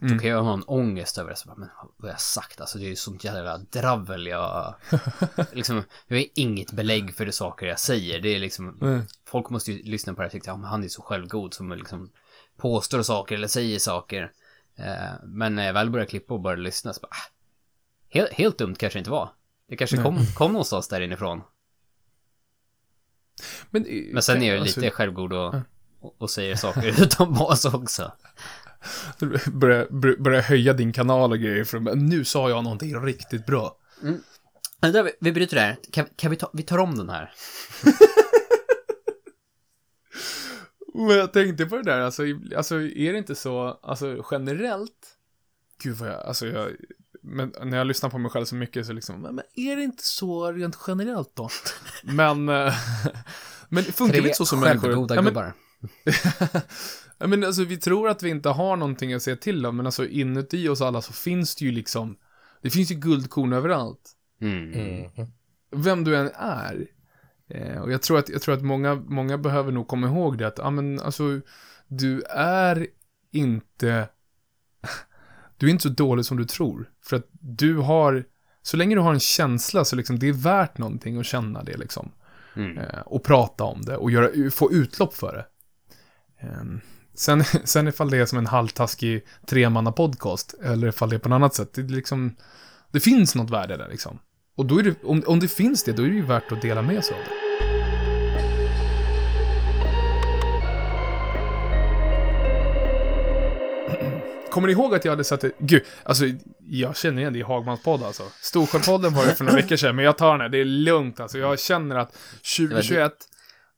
[0.00, 2.60] Då kan jag ha en ångest över det, så bara, men vad har jag sagt?
[2.60, 4.74] Alltså det är ju sånt jävla dravel jag...
[5.52, 8.20] liksom, jag har inget belägg för de saker jag säger.
[8.20, 9.02] Det är liksom, Mm.
[9.24, 11.72] folk måste ju lyssna på det och tycka, ja men han är så självgod som
[11.72, 12.10] liksom
[12.56, 14.32] påstår saker eller säger saker.
[14.76, 17.32] Eh, men när jag väl börjar klippa och börjar lyssna så bara, ah,
[18.08, 19.30] helt, helt dumt kanske det inte var.
[19.68, 21.42] Det kanske kom, kom någonstans där inifrån.
[23.70, 25.54] Men, Men sen är jag alltså, lite självgod och,
[26.00, 28.12] och, och säger saker utan bas också.
[29.52, 33.76] Börja, bör- börja höja din kanal och grejer för nu sa jag någonting riktigt bra.
[34.80, 35.76] Vänta, vi, vi bryter där.
[35.92, 37.32] Kan, kan vi ta, vi tar om den här?
[40.94, 42.22] Men jag tänkte på det där, alltså,
[42.56, 45.16] alltså är det inte så, alltså generellt,
[45.82, 46.68] gud vad jag, alltså jag,
[47.22, 50.02] men när jag lyssnar på mig själv så mycket så liksom, men är det inte
[50.04, 51.48] så rent generellt då?
[52.02, 52.74] men, eh,
[53.68, 54.88] men det funkar väl inte så som människor?
[54.88, 55.52] självgoda Ja, men- gubbar.
[57.20, 59.86] Ja, men alltså vi tror att vi inte har någonting att säga till om, men
[59.86, 62.16] alltså inuti oss alla så finns det ju liksom,
[62.62, 64.10] det finns ju guldkorn överallt.
[64.40, 64.72] Mm.
[64.72, 65.10] Mm.
[65.76, 66.86] Vem du än är.
[67.50, 70.46] Eh, och jag tror att, jag tror att många, många behöver nog komma ihåg det
[70.46, 71.40] att, ja men alltså,
[71.88, 72.86] du är
[73.32, 74.08] inte,
[75.58, 76.90] du är inte så dålig som du tror.
[77.04, 78.24] För att du har,
[78.62, 81.76] så länge du har en känsla så liksom, det är värt någonting att känna det
[81.76, 82.10] liksom.
[82.56, 82.78] Mm.
[82.78, 85.46] Eh, och prata om det och göra, få utlopp för det.
[86.46, 86.80] Ehm,
[87.14, 91.28] sen, sen ifall det är som en halvtaskig tremanna podcast eller ifall det är på
[91.28, 92.36] något annat sätt, det liksom,
[92.92, 94.18] det finns något värde där liksom.
[94.56, 96.62] Och då är det, om, om det finns det, då är det ju värt att
[96.62, 97.47] dela med sig av det.
[104.50, 106.24] Kommer ni ihåg att jag hade satt det, gud, alltså
[106.60, 108.22] jag känner igen det i Hagmans podd alltså.
[108.40, 111.20] Storsjöpodden var det för några veckor sedan, men jag tar den här, det är lugnt
[111.20, 111.38] alltså.
[111.38, 112.12] Jag känner att
[112.56, 113.12] 2021,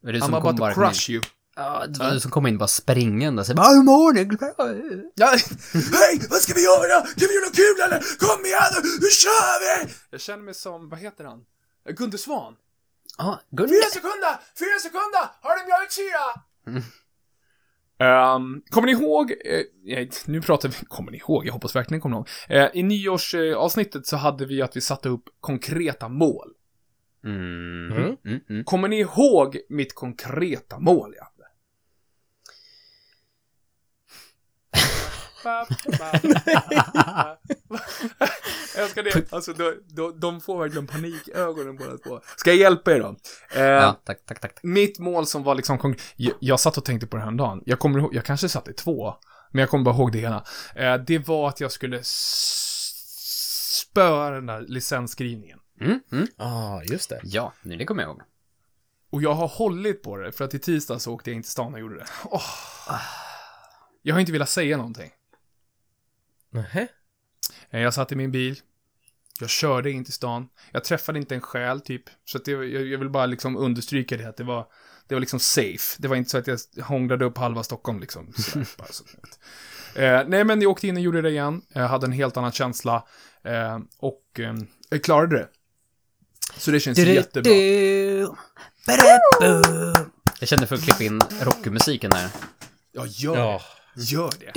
[0.03, 1.23] Det du I'm about to bara crush you.
[1.57, 4.21] Ja, det var du som kom in bara springande och bara, hur mår ni?
[5.15, 5.27] Ja,
[5.73, 7.01] hej, vad ska vi göra?
[7.01, 8.01] Kan vi göra något kul eller?
[8.19, 9.93] Kom igen nu, nu kör vi!
[10.11, 11.41] Jag känner mig som, vad heter han?
[11.99, 12.55] Gunde Svan.
[13.19, 13.69] Ja, Gunnar.
[13.69, 16.25] Fyra sekunder, fyra sekunder, har du mjölksyra?
[18.01, 21.99] Um, kommer ni ihåg, eh, eh, nu pratar vi, kommer ni ihåg, jag hoppas verkligen
[21.99, 22.29] ni kommer ihåg.
[22.49, 26.53] Eh, I nyårsavsnittet avsnittet så hade vi att vi satte upp konkreta mål.
[27.25, 27.93] Mm.
[27.93, 28.17] Mm.
[28.25, 28.41] Mm.
[28.49, 28.65] Mm.
[28.65, 31.47] Kommer ni ihåg mitt konkreta mål jag hade?
[38.75, 39.33] Jag älskar det.
[39.33, 42.21] Alltså, de, de, de får verkligen panikögonen båda två.
[42.37, 43.17] Ska jag hjälpa er då?
[43.55, 44.59] Eh, Ja, tack, tack, tack.
[44.63, 47.63] Mitt mål som var liksom, jag, jag satt och tänkte på det här dagen.
[47.67, 49.15] Jag kommer ihåg, jag kanske satte två,
[49.51, 50.45] men jag kommer bara ihåg det ena.
[50.75, 52.01] Eh, det var att jag skulle
[53.73, 55.59] spöa den där licensskrivningen.
[55.81, 56.01] Mm.
[56.13, 56.27] Mm.
[56.37, 57.21] Ah, just det.
[57.23, 58.23] Ja, nu det kommer jag ihåg.
[59.13, 61.51] Och jag har hållit på det, för att i tisdags så åkte jag in till
[61.53, 62.07] stan och gjorde det.
[62.25, 62.43] Åh.
[64.03, 65.11] Jag har inte velat säga någonting.
[66.51, 66.89] Nähä?
[67.71, 68.61] Eh, Jag satt i min bil.
[69.41, 70.49] Jag körde in till stan.
[70.73, 72.03] Jag träffade inte en själ, typ.
[72.25, 74.67] Så att det, jag, jag vill bara liksom understryka det, att det var,
[75.09, 75.97] det var liksom safe.
[75.99, 78.33] Det var inte så att jag hånglade upp halva Stockholm, liksom.
[78.33, 78.67] Sådär,
[80.21, 81.63] eh, nej, men jag åkte in och gjorde det igen.
[81.73, 83.07] Jag hade en helt annan känsla.
[83.45, 84.55] Eh, och eh,
[84.91, 85.49] jag klarade det.
[86.57, 87.53] Så det känns jättebra.
[90.41, 92.29] Jag kände för att klippa in rockmusiken där.
[92.93, 93.63] Ja, gör Ja.
[93.95, 94.01] det.
[94.03, 94.57] Gör det.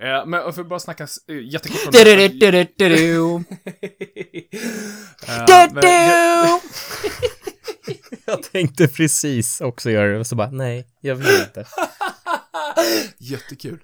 [0.00, 1.98] Eh, men för att bara snacka eh, jättekort om det.
[5.28, 6.60] Eh, det-
[8.26, 11.66] Jag tänkte precis också göra det, och så bara, nej, jag vill inte.
[13.18, 13.78] Jättekul.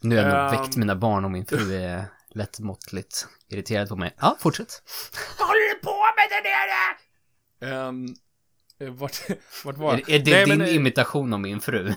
[0.00, 0.60] Nu har jag nog Ehm.
[0.62, 4.14] väckt mina barn och min fru är lätt måttligt irriterad på mig.
[4.20, 4.82] Ja, fortsätt.
[5.38, 6.42] Vad håller du på med där
[7.70, 7.88] nere?
[7.88, 8.14] Um,
[8.96, 9.16] vart,
[9.64, 11.92] vart var Är, är det Nej, din men, eh, imitation av min fru?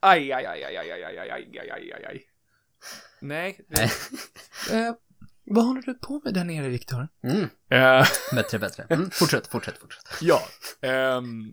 [0.00, 2.22] Aj, aj, aj, aj, aj, aj, aj, aj, aj, aj, aj, aj.
[3.20, 3.60] Nej.
[4.70, 4.94] Eh,
[5.44, 7.08] vad håller du på med där nere, Viktor?
[7.24, 7.42] Mm.
[7.70, 8.86] Eh, Bättre, bättre.
[8.90, 9.10] Mm.
[9.10, 10.08] Fortsätt, fortsätt, fortsätt.
[10.20, 10.40] ja.
[10.88, 11.52] ehm,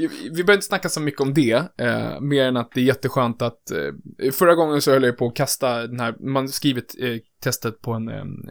[0.00, 3.42] vi behöver inte snacka så mycket om det, eh, mer än att det är jätteskönt
[3.42, 7.16] att, eh, förra gången så höll jag på att kasta den här, man skrivit eh,
[7.42, 8.50] testet på en, en,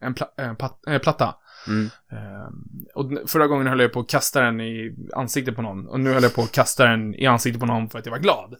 [0.00, 1.34] en, pla, en pat, platta.
[1.68, 1.90] Mm.
[2.12, 2.48] Eh,
[2.94, 6.12] och förra gången höll jag på att kasta den i ansiktet på någon, och nu
[6.12, 8.56] höll jag på att kasta den i ansiktet på någon för att jag var glad.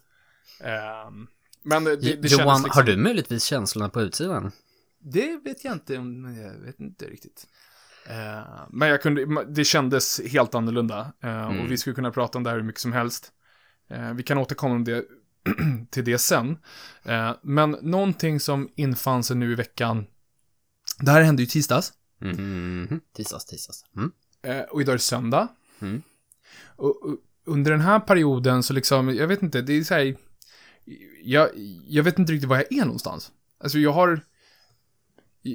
[1.62, 4.53] Men det, det Johan, liksom, har du möjligtvis känslorna på utsidan?
[4.98, 7.46] Det vet jag inte, om jag vet inte riktigt.
[8.11, 11.12] Uh, men jag kunde, det kändes helt annorlunda.
[11.25, 11.61] Uh, mm.
[11.61, 13.33] Och vi skulle kunna prata om det här hur mycket som helst.
[13.92, 15.05] Uh, vi kan återkomma om det,
[15.90, 16.59] till det sen.
[17.42, 20.07] men någonting som infann sig nu i veckan.
[21.01, 21.92] Det här hände ju tisdags.
[22.20, 23.01] Mm.
[23.16, 23.85] Tisdags, tisdags.
[23.96, 24.12] Mm.
[24.70, 25.48] och idag är det söndag.
[25.81, 26.03] Mm.
[26.77, 30.16] Och, och, under den här perioden så liksom, jag vet inte, det är så här.
[31.25, 31.49] Jag,
[31.87, 33.33] jag vet inte riktigt var jag är någonstans.
[33.61, 34.21] Alltså jag har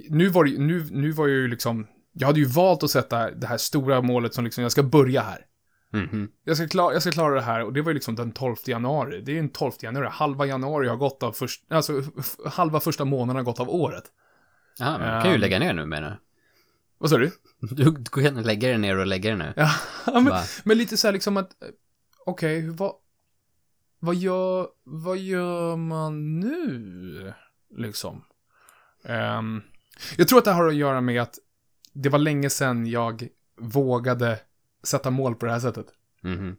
[0.09, 3.31] nu var, det, nu, nu var jag ju liksom, jag hade ju valt att sätta
[3.31, 5.45] det här stora målet som liksom, jag ska börja här.
[5.93, 6.27] Mm -hmm.
[6.43, 8.55] jag, ska klara, jag ska klara det här och det var ju liksom den 12
[8.65, 9.21] januari.
[9.21, 12.03] Det är ju den 12 januari, halva januari har gått av först, alltså
[12.45, 14.03] halva första månaden har gått av året.
[14.79, 15.41] Ja, men um, kan ju ehm.
[15.41, 16.17] lägga ner nu menar du?
[16.97, 17.31] Vad sa du?
[17.71, 19.53] Du går gärna lägga det ner och lägga det nu.
[19.55, 19.71] Ja,
[20.21, 21.51] men, men, lite så här liksom att,
[22.25, 22.91] okej, okay, vad,
[23.99, 27.33] vad gör, vad gör man nu?
[27.77, 28.23] Liksom.
[29.03, 29.61] Um,
[30.17, 31.39] jag tror att det har att göra med att
[31.93, 34.39] det var länge sedan jag vågade
[34.83, 35.87] sätta mål på det här sättet.
[36.23, 36.55] Mm -hmm.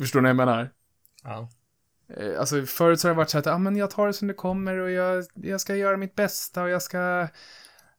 [0.00, 0.70] Förstår ni vad jag menar?
[1.22, 1.48] Ja.
[2.08, 4.12] Eh, alltså förut så har det varit så att, ja ah, men jag tar det
[4.12, 7.28] som det kommer och jag, jag ska göra mitt bästa och jag ska...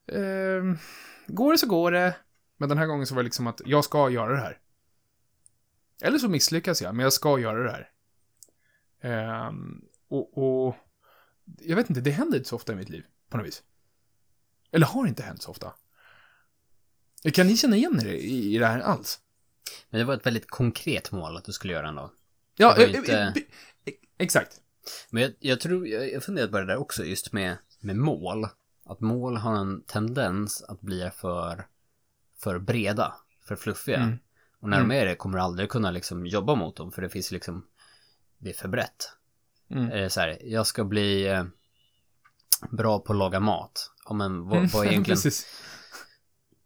[0.06, 0.62] Eh,
[1.26, 2.16] går det så går det.
[2.56, 4.58] Men den här gången så var det liksom att jag ska göra det här.
[6.02, 7.90] Eller så misslyckas jag, men jag ska göra det här.
[9.04, 9.52] Eh,
[10.08, 10.76] och, och,
[11.60, 13.62] jag vet inte, det händer inte så ofta i mitt liv, på något vis.
[14.72, 15.72] Eller har inte hänt så ofta.
[17.32, 19.20] Kan ni känna igen er i, i det här alls?
[19.90, 22.12] Men det var ett väldigt konkret mål att du skulle göra ändå.
[22.56, 23.34] Ja, äh, inte...
[23.84, 24.60] äh, exakt.
[25.10, 28.46] Men jag, jag tror, jag, jag funderat på det där också just med, med mål.
[28.84, 31.66] Att mål har en tendens att bli för,
[32.38, 33.14] för breda,
[33.44, 33.98] för fluffiga.
[33.98, 34.18] Mm.
[34.58, 34.88] Och när mm.
[34.88, 37.66] de är det kommer du aldrig kunna liksom jobba mot dem för det finns liksom,
[38.38, 39.12] det är för brett.
[39.70, 39.90] Mm.
[39.90, 41.44] Är det så här, jag ska bli eh,
[42.70, 43.90] bra på att laga mat.
[44.08, 45.32] Ja men vad, vad är egentligen...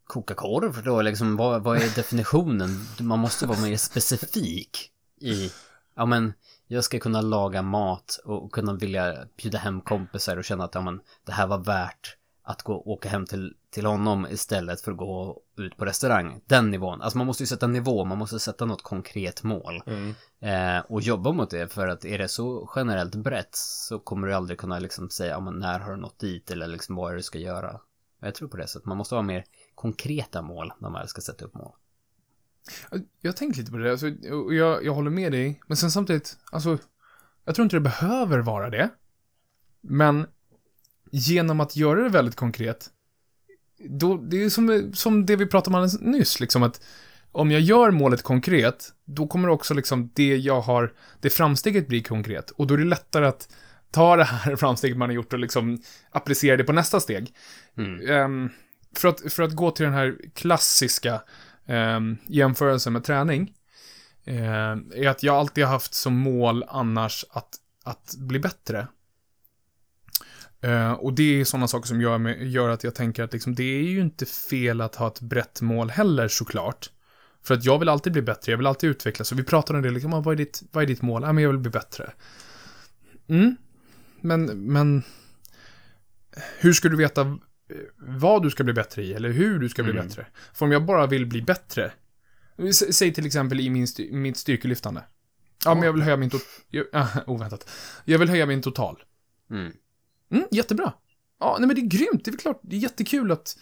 [0.04, 2.70] Koka korv då liksom, vad, vad är definitionen?
[3.00, 5.52] Man måste vara mer specifik i,
[5.94, 6.33] ja men,
[6.66, 10.81] jag ska kunna laga mat och kunna vilja bjuda hem kompisar och känna att, ja
[10.81, 14.98] men, det här var värt att gå åka hem till, till honom istället för att
[14.98, 16.40] gå ut på restaurang.
[16.46, 17.02] Den nivån.
[17.02, 19.82] Alltså man måste ju sätta nivå, man måste sätta något konkret mål.
[19.86, 20.14] Mm.
[20.40, 24.34] Eh, och jobba mot det, för att är det så generellt brett så kommer du
[24.34, 27.14] aldrig kunna liksom säga, ja men när har du nått dit eller liksom vad är
[27.14, 27.80] det du ska göra.
[28.20, 29.44] Jag tror på det sättet, man måste ha mer
[29.74, 31.72] konkreta mål när man ska sätta upp mål.
[33.20, 34.08] Jag har tänkt lite på det, alltså,
[34.50, 36.78] jag, jag håller med dig, men sen samtidigt, alltså,
[37.44, 38.90] jag tror inte det behöver vara det.
[39.80, 40.26] Men
[41.10, 42.90] genom att göra det väldigt konkret,
[43.78, 46.80] då, det är som, som det vi pratade om alldeles nyss, liksom att
[47.32, 52.02] om jag gör målet konkret, då kommer också liksom det jag har, det framsteget bli
[52.02, 52.50] konkret.
[52.50, 53.48] Och då är det lättare att
[53.90, 57.34] ta det här framsteget man har gjort och liksom applicera det på nästa steg.
[57.76, 58.10] Mm.
[58.10, 58.50] Um,
[58.96, 61.22] för, att, för att gå till den här klassiska
[61.66, 63.52] um, jämförelsen med träning,
[64.28, 67.48] uh, är att jag alltid har haft som mål annars att,
[67.84, 68.86] att bli bättre.
[70.64, 73.54] Uh, och det är sådana saker som gör, mig, gör att jag tänker att liksom,
[73.54, 76.90] det är ju inte fel att ha ett brett mål heller såklart.
[77.42, 79.28] För att jag vill alltid bli bättre, jag vill alltid utvecklas.
[79.28, 81.22] Så vi pratar om det, liksom, vad, är ditt, vad är ditt mål?
[81.22, 82.12] Ja, men jag vill bli bättre.
[83.28, 83.56] Mm.
[84.20, 85.02] Men, men...
[86.58, 87.38] Hur ska du veta
[87.96, 90.06] vad du ska bli bättre i, eller hur du ska bli mm.
[90.06, 90.26] bättre?
[90.54, 91.92] För om jag bara vill bli bättre,
[92.72, 95.02] säg till exempel i min styr, mitt styrkelyftande.
[95.64, 96.46] Ja, men jag vill höja min total...
[96.92, 97.70] Äh, oväntat.
[98.04, 99.02] Jag vill höja min total.
[99.50, 99.72] Mm.
[100.30, 100.92] Mm, jättebra.
[101.38, 102.24] Ja, nej men det är grymt.
[102.24, 103.58] Det är väl klart, det är jättekul att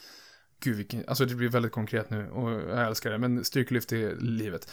[0.60, 4.16] Gud, vilken, alltså det blir väldigt konkret nu och jag älskar det, men styrkelyft är
[4.16, 4.70] livet.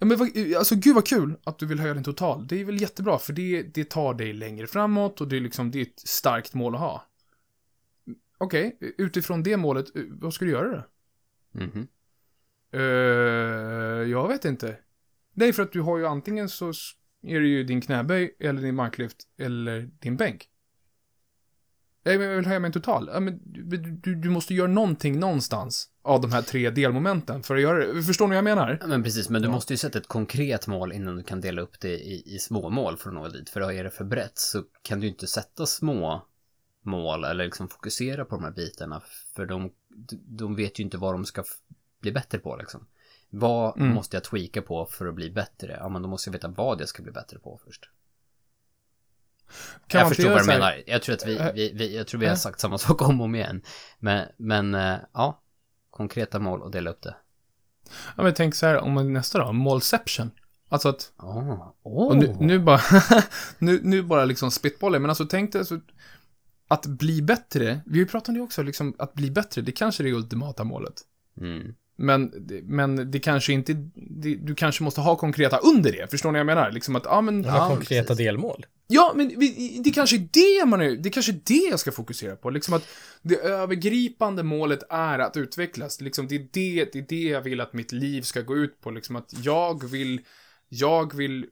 [0.00, 0.20] Ja, men
[0.56, 2.46] alltså gud vad kul att du vill höja din total.
[2.46, 5.70] Det är väl jättebra, för det, det tar dig längre framåt och det är liksom,
[5.70, 7.06] det är ett starkt mål att ha.
[8.38, 10.84] Okej, okay, utifrån det målet, eh, vad ska du göra då?
[11.60, 11.86] Mm -hmm.
[12.74, 14.78] uh, jag vet inte.
[15.34, 16.72] Nej, för att du har ju antingen så
[17.22, 20.48] är det ju din knäböj, eller din marklyft, eller din bänk.
[22.04, 23.10] Nej, men jag vill höja min total.
[23.12, 27.56] Ja, men du, du, du, måste göra någonting någonstans av de här tre delmomenten för
[27.56, 28.02] att göra det.
[28.02, 28.78] Förstår ni vad jag menar?
[28.80, 29.52] Ja, men precis, men du ja.
[29.52, 32.70] måste ju sätta ett konkret mål innan du kan dela upp det i, i små
[32.70, 33.50] mål för att nå dit.
[33.50, 36.26] För är det för brett så kan du inte sätta små
[36.84, 39.02] mål eller liksom fokusera på de här bitarna.
[39.36, 39.70] För de,
[40.26, 41.44] de vet ju inte vad de ska
[42.00, 42.86] bli bättre på liksom.
[43.30, 45.76] Vad måste jag tweaka på för att bli bättre?
[45.80, 47.90] Ja, men då måste jag veta vad jag ska bli bättre på först.
[49.86, 50.82] Kan jag förstår vad du menar.
[50.86, 52.38] Jag tror att vi, Äh, vi, vi, jag tror vi har äh.
[52.38, 53.62] sagt samma sak om och om igen.
[53.98, 55.42] Men, men eh, ja,
[55.90, 57.16] konkreta mål och dela upp det.
[58.16, 60.30] Ja, men tänk så här, om nästa då, målception.
[60.68, 62.80] Alltså att, Åh, och nu, nu bara,
[63.58, 65.80] nu, nu bara liksom spitbollen, men alltså tänk dig alltså,
[66.68, 69.72] att bli bättre, vi har ju pratat om det också, liksom att bli bättre, det
[69.72, 70.94] kanske är det ultimata målet.
[71.40, 71.74] Mm.
[72.00, 72.32] Men,
[72.62, 76.40] men det kanske inte, det, du kanske måste ha konkreta under det, förstår ni vad
[76.40, 76.70] jag menar?
[76.72, 78.16] Liksom att, ja men, Ja, konkreta precis.
[78.26, 78.66] delmål.
[78.86, 79.28] Ja, men
[79.84, 82.50] det kanske är det man är, det kanske är det jag ska fokusera på.
[82.50, 82.88] Liksom att
[83.22, 86.00] det övergripande målet är att utvecklas.
[86.00, 88.80] Liksom det är det, det är det jag vill att mitt liv ska gå ut
[88.80, 88.90] på.
[88.90, 90.20] Liksom att jag vill,
[90.68, 91.46] jag vill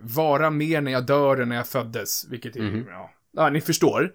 [0.00, 2.26] vara mer när jag dör än när jag föddes.
[2.30, 2.84] Vilket är, Mhm.
[2.88, 4.12] ja, ja, ni förstår.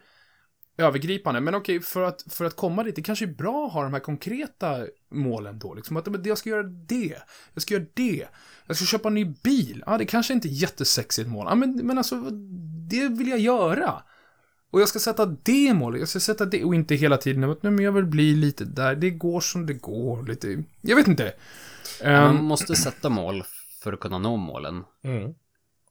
[0.79, 3.83] Övergripande, men okej, för att, för att komma dit, det kanske är bra att ha
[3.83, 5.73] de här konkreta målen då.
[5.73, 7.17] Liksom att men jag ska göra det,
[7.53, 8.27] jag ska göra det,
[8.65, 9.83] jag ska köpa en ny bil.
[9.85, 11.45] Ja, det kanske inte är jättesexigt mål.
[11.49, 12.15] Ja, men, men alltså,
[12.89, 14.03] det vill jag göra.
[14.71, 17.63] Och jag ska sätta det målet, jag ska sätta det, och inte hela tiden att
[17.63, 21.07] nej, men jag vill bli lite där, det går som det går, lite, jag vet
[21.07, 21.33] inte.
[22.03, 23.43] Man Ehm, måste sätta mål
[23.83, 24.83] för att kunna nå målen.
[25.03, 25.33] Mm.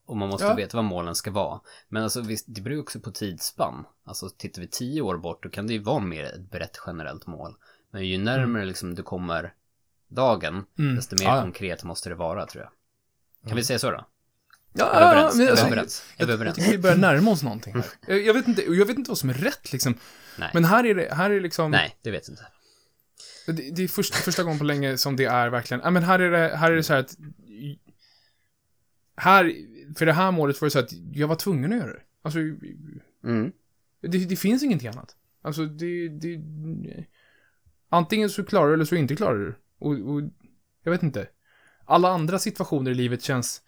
[0.09, 0.55] Och man måste Ja.
[0.55, 1.61] veta vad målen ska vara.
[1.89, 3.85] Men alltså visst, det beror ju också på tidsspann.
[4.05, 7.27] Alltså tittar vi tio år bort, då kan det ju vara mer ett brett generellt
[7.27, 7.55] mål.
[7.91, 9.55] Men ju närmare liksom du kommer
[10.09, 10.97] dagen, Mm.
[10.97, 11.43] desto mer Ja, ja.
[11.43, 12.73] konkret måste det vara, tror jag.
[13.49, 14.07] Kan vi säga så då?
[14.73, 15.37] ja, Är vi överens?
[15.71, 16.57] men alltså, Jag, jag överens?
[16.57, 17.85] tycker vi börjar närma oss någonting här.
[18.07, 19.95] Jag, jag, vet inte, jag vet inte vad som är rätt liksom.
[20.39, 20.51] Nej.
[20.55, 21.71] Men här är det, här är liksom...
[21.71, 22.47] Nej, det vet jag inte.
[23.63, 26.19] Det, det är först, första gången på länge som det är verkligen, ja men här
[26.19, 27.15] är det, här är det så här att,
[29.17, 29.53] här,
[29.97, 32.03] för det här målet var det så att jag var tvungen att göra det.
[32.23, 32.39] Alltså,
[33.25, 33.53] Mm.
[34.01, 35.17] det, det finns ingenting annat.
[35.43, 36.41] Alltså, det, det,
[37.89, 39.59] antingen så klarar du eller så inte klarar du.
[39.79, 40.23] Och, och,
[40.83, 41.29] jag vet inte.
[41.85, 43.63] Alla andra situationer i livet känns,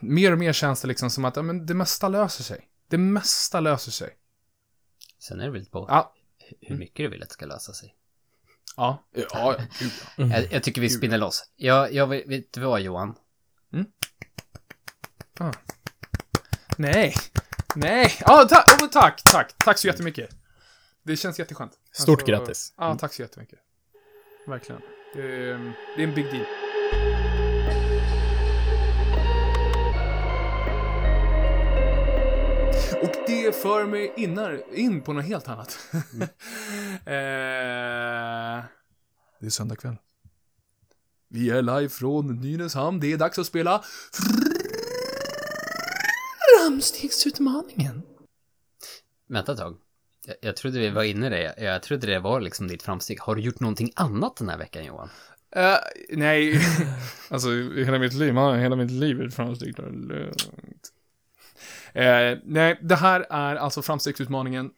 [0.00, 2.68] mer och mer känns det liksom som att, ja men det mesta löser sig.
[2.88, 4.10] Det mesta löser sig.
[5.18, 6.14] Sen är det väl på Ja.
[6.60, 7.94] hur mycket du vill att det ska lösa sig.
[8.76, 9.04] Ja.
[9.12, 9.56] Ja, ja.
[10.16, 11.50] Jag, jag tycker vi spinner loss.
[11.56, 13.14] Jag, jag vet, vet du vad Johan?
[16.76, 17.14] Nej.
[17.74, 18.12] Nej.
[18.20, 18.82] Ja, tack.
[18.82, 19.22] Oh, tack.
[19.24, 19.54] Tack.
[19.58, 20.30] Tack så jättemycket.
[21.02, 21.72] Det känns jätteskönt.
[21.92, 22.72] Stort grattis.
[22.76, 23.58] Ja, tack så jättemycket.
[24.46, 24.80] Verkligen.
[25.14, 26.46] Det är, det är en big deal.
[33.02, 35.78] Och det för mig innar, in på något helt annat.
[35.92, 36.24] eh,
[39.40, 39.96] det är söndag kväll.
[41.30, 43.00] Vi är live från Nynäshamn.
[43.00, 43.84] Det är dags att spela
[46.68, 48.02] Framstegsutmaningen.
[49.28, 49.76] Vänta ett tag.
[50.26, 51.42] Jag, jag trodde vi var inne i det.
[51.42, 53.20] Jag, jag trodde det var liksom ditt framsteg.
[53.20, 55.08] Har du gjort någonting annat den här veckan Johan?
[55.56, 55.76] Eh,
[56.10, 56.60] nej,
[57.28, 59.76] alltså hela mitt liv, man, hela mitt liv är ett framsteg.
[59.76, 60.92] Det är lugnt.
[61.92, 64.70] Eh, nej, det här är alltså framstegsutmaningen.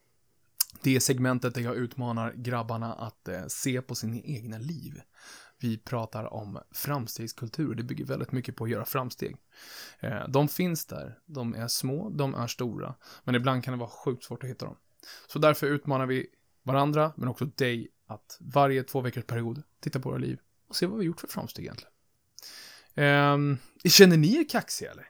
[0.82, 5.00] Det är segmentet där jag utmanar grabbarna att eh, se på sina egna liv.
[5.60, 9.36] Vi pratar om framstegskultur det bygger väldigt mycket på att göra framsteg.
[10.00, 12.94] Eh, de finns där, de är små, de är stora,
[13.24, 14.76] men ibland kan det vara sjukt svårt att hitta dem.
[15.26, 16.26] Så därför utmanar vi
[16.62, 20.38] varandra, men också dig, att varje två veckors period titta på våra liv
[20.68, 21.92] och se vad vi gjort för framsteg egentligen.
[22.94, 25.06] Ehm, känner ni er kaxiga eller?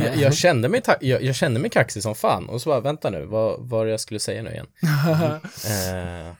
[0.00, 3.10] Jag, jag, kände mig jag, jag kände mig kaxig som fan och så bara, vänta
[3.10, 4.66] nu, vad var det jag skulle säga nu igen?
[5.66, 6.34] Eh,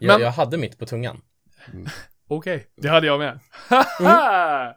[0.00, 1.20] jag, Men- jag hade mitt på tungan.
[2.28, 3.40] Okej, det hade jag med.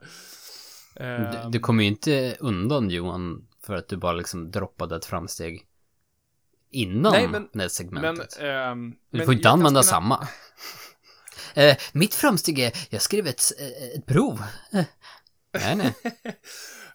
[0.96, 5.06] Du, Ehm, du kommer ju inte undan Johan för att du bara liksom droppade ett
[5.06, 5.66] framsteg
[6.72, 8.40] innan Nej, men- det här men, segmentet.
[8.42, 10.28] ehm, du men får inte jag använda spela- samma.
[11.54, 14.44] Eh, mitt framsteg är, jag skrev ett, eh, ett prov.
[14.74, 14.84] Eh,
[15.54, 15.94] nej, nej.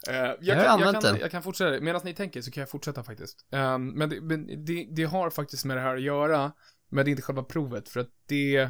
[0.09, 1.81] Eh, har jag, kan, jag, kan, jag kan fortsätta.
[1.85, 3.47] Medan ni tänker så kan jag fortsätta faktiskt.
[3.53, 6.53] Ehm, men det, men det, det har faktiskt med det här att göra,
[6.89, 8.68] men det är inte själva provet, för att det...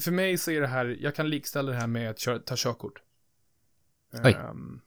[0.00, 3.02] För mig så är det här, jag kan likställa det här med att ta körkort.
[4.24, 4.32] Oj.
[4.32, 4.80] Ehm,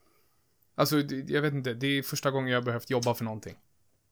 [0.75, 3.57] alltså, jag vet inte, det är första gången jag har behövt jobba för någonting.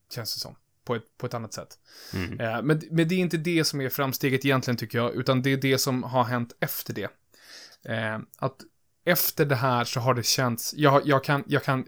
[0.09, 0.55] Känns det som.
[0.83, 1.79] På ett, på ett annat sätt.
[2.13, 2.39] Mm.
[2.39, 5.49] Eh, Men, men det är inte det som är framsteget egentligen tycker jag, utan det
[5.49, 7.09] är det som har hänt efter det.
[7.83, 8.61] Eh, att
[9.03, 11.87] efter det här så har det känts, jag, jag kan, jag kan,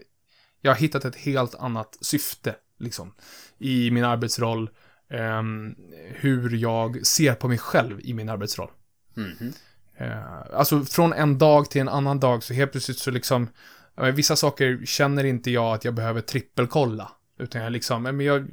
[0.60, 3.14] jag har hittat ett helt annat syfte, liksom,
[3.58, 4.70] i min arbetsroll,
[5.10, 5.74] ehm,
[6.14, 8.70] hur jag ser på mig själv i min arbetsroll.
[9.14, 9.52] Mhm.
[9.96, 13.48] Eh, alltså från en dag till en annan dag så helt plötsligt så liksom,
[13.96, 17.10] men vissa saker känner inte jag att jag behöver trippelkolla.
[17.38, 18.48] Utan jag liksom, men jag,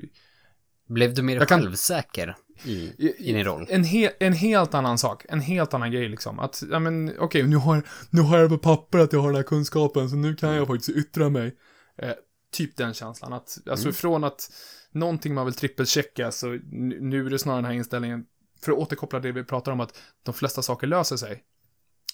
[0.87, 2.93] Blev du mer Jag kan- självsäker i,
[3.29, 3.67] i din roll?
[3.69, 5.25] En, he, en helt annan sak.
[5.29, 6.39] En helt annan grej liksom.
[6.39, 9.35] Att, ja men okej, nu, har, nu har jag på papper att jag har den
[9.35, 11.55] här kunskapen, så nu kan jag faktiskt yttra mig.
[11.97, 12.09] Eh,
[12.55, 13.33] typ den känslan.
[13.33, 14.51] Att, alltså från att
[14.91, 18.25] någonting man vill trippelchecka, så nu, är det snarare den här inställningen,
[18.61, 21.43] för att återkoppla det vi pratar om, att de flesta saker löser sig.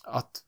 [0.03, 0.41] Att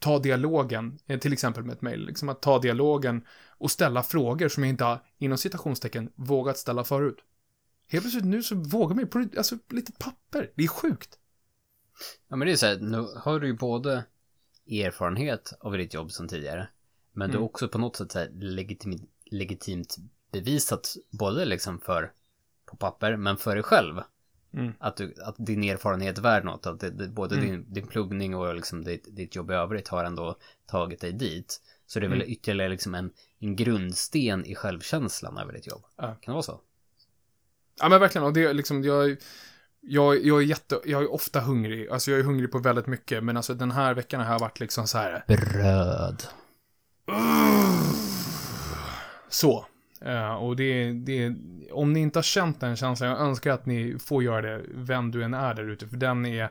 [0.00, 3.26] ta dialogen, eh, till exempel med ett mejl, liksom att ta dialogen
[3.58, 7.18] och ställa frågor som jag inte har, inom citationstecken, vågat ställa förut.
[7.88, 10.50] Helt plötsligt nu så vågar man ju på alltså, lite papper.
[10.56, 11.18] Det är sjukt.
[12.28, 14.04] Ja, men det är så här, nu har du ju både
[14.66, 16.68] erfarenhet av ditt jobb som tidigare,
[17.12, 19.96] men du har också på något sätt så här legitim, legitimt
[20.32, 22.12] bevisat både liksom för
[22.66, 24.00] på papper, men för dig själv.
[24.54, 24.72] Mm.
[24.78, 28.36] Att, du, att din erfarenhet är värd något, att det, det, både din, din pluggning
[28.36, 31.60] och liksom ditt, ditt jobb i övrigt har ändå tagit dig dit.
[31.86, 35.84] Så det är väl ytterligare liksom en, en grundsten i självkänslan över ditt jobb.
[35.96, 36.02] Ja.
[36.02, 36.60] Kan det vara så?
[37.80, 39.16] Ja men verkligen, och det är liksom, jag,
[39.80, 41.88] jag, jag är jätte, jag är ofta hungrig.
[41.88, 44.60] Alltså jag är hungrig på väldigt mycket, men alltså den här veckan har jag varit
[44.60, 45.24] liksom så här.
[45.28, 46.22] Bröd.
[49.32, 49.66] Så.
[50.00, 51.34] Eh, och det, det,
[51.72, 55.10] om ni inte har känt den känslan, jag önskar att ni får göra det, vem
[55.10, 56.44] du än är där ute, för den är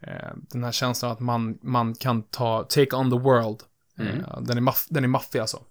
[0.00, 3.62] eh, den här känslan att man, man kan ta, take on the world.
[3.98, 5.62] Eh, den, är maff, den är maffig alltså.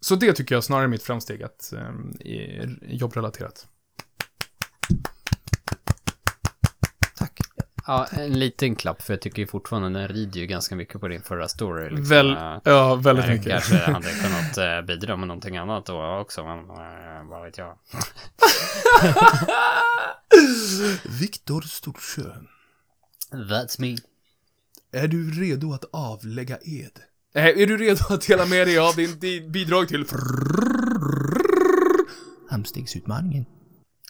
[0.00, 1.72] Så det tycker jag snarare är mitt framsteg, att
[2.20, 3.68] är jobbrelaterat.
[7.86, 11.08] Ja, en liten klapp, för jag tycker ju fortfarande den rider ju ganska mycket på
[11.08, 11.84] din förra story.
[11.90, 12.04] Liksom.
[12.04, 13.52] Väl, Eh, ja, väldigt Jag mycket.
[13.52, 17.78] kanske hade kunnat eh, bidra med någonting annat då också, men eh, vad vet jag.
[21.20, 22.48] Viktor Storsjön,
[23.32, 23.96] That's me.
[24.92, 26.98] är du redo att avlägga ed?
[27.34, 30.04] Eh, är du redo att dela med dig av din, din bidrag till
[32.50, 33.44] Hamstegsutmaningen?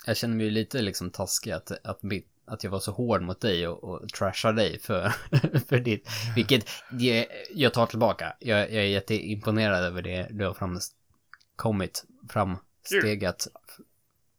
[0.06, 3.22] Jag känner mig ju lite liksom taskig att, att, mitt, att jag var så hård
[3.22, 5.08] mot dig och, och trashar dig för,
[5.68, 8.36] för ditt, vilket det, jag tar tillbaka.
[8.40, 13.48] Jag, jag är jätteimponerad över det du har framkommit, framstegat.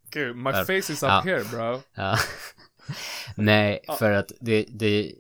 [0.10, 1.22] Gud, my face is up Ja.
[1.26, 1.82] here bro.
[1.94, 2.18] Ja.
[3.36, 5.14] Nej, för att det, det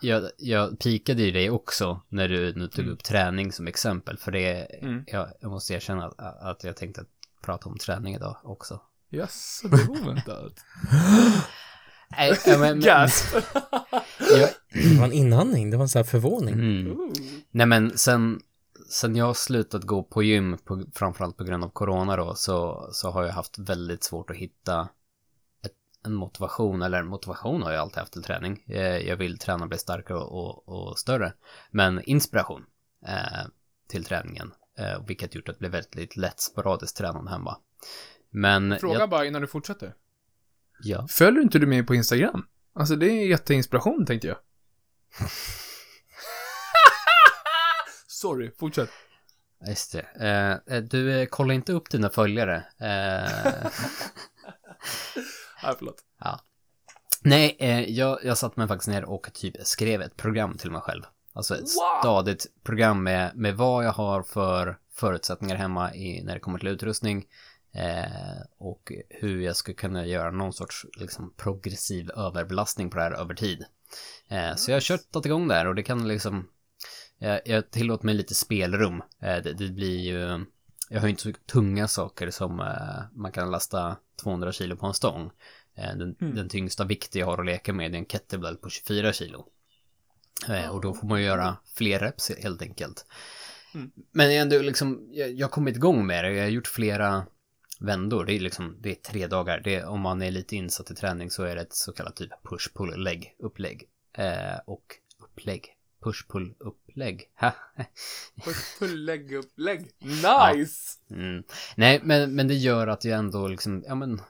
[0.00, 4.18] jag, jag pikade ju dig också när du nu tog upp träning som exempel.
[4.18, 5.04] För det, Mm.
[5.06, 7.06] jag, jag måste erkänna att, att jag tänkte att
[7.42, 8.80] prata om träning idag också.
[9.10, 10.52] Yes, det var oväntat.
[12.08, 13.34] Nej, ja, men, men, Gasp!
[14.18, 16.54] jag, Det var en inandning, det var en sån här förvåning.
[16.54, 16.98] mm.
[17.50, 18.40] Nej men sen,
[18.90, 22.88] sen jag har slutat gå på gym, på, framförallt på grund av corona då, så,
[22.92, 24.88] så har jag haft väldigt svårt att hitta
[25.64, 25.72] ett,
[26.04, 28.64] en motivation, eller motivation har jag alltid haft till träning.
[28.66, 30.32] Eh, Jag vill träna och bli starkare och,
[30.68, 31.32] och, och större.
[31.70, 32.64] Men inspiration
[33.06, 33.46] eh,
[33.88, 37.56] till träningen, eh, vilket gjort att det blev väldigt lätt sporadiskt tränande hemma.
[38.30, 38.78] Men...
[38.80, 39.94] Fråga jag, bara innan du fortsätter.
[40.82, 41.06] Ja.
[41.10, 42.46] Följer inte du mig på Instagram?
[42.74, 44.36] Alltså det är jätteinspiration tänkte jag.
[48.06, 48.90] Sorry, fortsätt.
[49.68, 50.06] Just det.
[50.20, 52.56] Eh, eh, du eh, kollar inte upp dina följare.
[52.56, 52.86] Eh,
[55.62, 56.04] Nej, förlåt.
[56.20, 56.40] ja.
[57.22, 60.80] Nej, eh, jag, jag satt mig faktiskt ner och typ skrev ett program till mig
[60.80, 61.02] själv.
[61.32, 62.00] Alltså ett Wow!
[62.00, 66.68] stadigt program med, med vad jag har för förutsättningar hemma i, när det kommer till
[66.68, 67.26] utrustning.
[67.72, 73.20] Eh, och hur jag ska kunna göra någon sorts liksom, progressiv överbelastning på det här
[73.20, 73.64] över tid.
[74.28, 76.48] Eh, så jag har köttat igång där och det kan liksom
[77.18, 79.02] jag, jag tillåter mig lite spelrum.
[79.22, 80.44] Eh, det, det blir ju...
[80.90, 84.86] Jag har ju inte så tunga saker som eh, man kan lasta 200 kilo på
[84.86, 85.30] en stång.
[85.76, 89.12] Eh, den, den tyngsta vikt jag har att leka med är en kettlebell på 24
[89.12, 89.46] kilo.
[90.48, 93.06] Eh, och då får man göra fler reps helt enkelt.
[94.12, 96.32] Men jag, är ändå liksom, jag, jag har kommit igång med det.
[96.32, 97.26] Jag har gjort flera
[97.78, 98.24] vändor.
[98.24, 99.60] Det är liksom, det är tre dagar.
[99.64, 102.16] Det är, om man är lite insatt i träning så är det ett så kallat
[102.16, 103.88] typ push-pull-lägg, upplägg.
[104.18, 104.84] Eh, och
[105.22, 105.66] upplägg.
[106.04, 107.22] Push-pull upplägg.
[107.40, 107.52] Ha.
[108.80, 109.90] Lägg upp, lägg.
[109.98, 110.98] Nice!
[111.10, 111.42] Mm.
[111.76, 114.20] Nej, men, men det gör att jag ändå liksom, ja men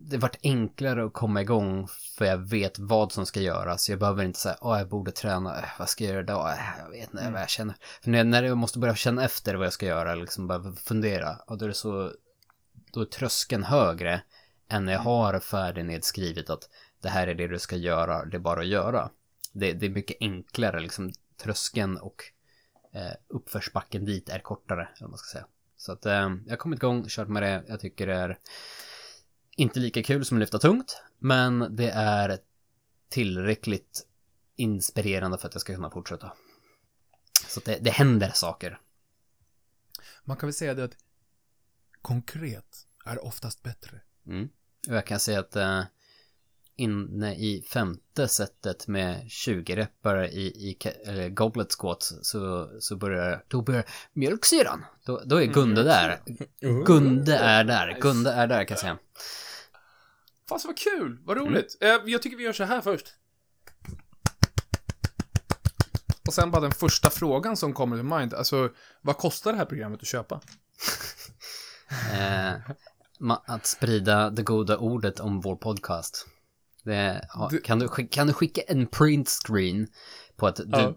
[0.00, 3.88] det vart enklare att komma igång för jag vet vad som ska göras.
[3.88, 6.50] Jag behöver inte säga, åh jag borde träna, äh, vad ska jag göra idag?
[6.50, 7.74] Äh, jag vet inte vad jag känner.
[8.02, 11.36] För när, när jag måste börja känna efter vad jag ska göra, liksom behöver fundera,
[11.46, 12.12] och då är det så,
[12.92, 14.22] då är tröskeln högre
[14.68, 16.68] än när jag har färdignedskrivet att
[17.00, 19.10] det här är det du ska göra, det är bara att göra.
[19.52, 21.12] Det, det är mycket enklare, liksom
[21.42, 22.22] tröskeln och
[22.92, 25.46] eh, uppförsbacken dit är kortare, eller vad man ska säga.
[25.76, 27.64] Så att eh, jag har kommit igång, kört med det.
[27.68, 28.38] Jag tycker det är
[29.56, 32.38] inte lika kul som att lyfta tungt, men det är
[33.08, 34.06] tillräckligt
[34.56, 36.32] inspirerande för att jag ska kunna fortsätta.
[37.48, 38.80] Så det, det händer saker.
[40.24, 40.96] Man kan väl säga det att
[42.08, 44.00] konkret är oftast bättre.
[44.26, 44.48] Mm.
[44.88, 45.82] Och jag kan säga att uh,
[46.76, 53.44] inne i femte setet med 20 reppare i, i eller goblet squats så, så börjar,
[53.48, 54.84] då börjar mjölksyran.
[55.04, 56.20] Då, då är Gunde där.
[56.86, 57.98] Gunde är där.
[58.00, 58.98] Gunde är där kan jag säga.
[60.48, 61.76] Fast vad kul, vad roligt.
[61.80, 62.08] Mm.
[62.08, 63.14] jag tycker vi gör så här först.
[66.26, 68.34] Och sen bara den första frågan som kommer till mind.
[68.34, 70.40] Alltså, vad kostar det här programmet att köpa?
[72.12, 72.52] Eh,
[73.46, 76.26] att sprida det goda ordet om vår podcast.
[76.84, 77.28] Det,
[77.64, 79.86] kan, du, kan du skicka en print screen
[80.36, 80.94] på att du ja.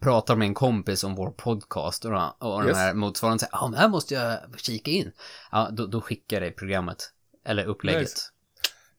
[0.00, 2.66] pratar med en kompis om vår podcast och, och yes.
[2.66, 5.12] den här motsvarande säger, ja, men här måste jag kika in.
[5.52, 7.12] Ja, då, då skickar det programmet,
[7.46, 8.00] eller upplägget.
[8.00, 8.30] Nice.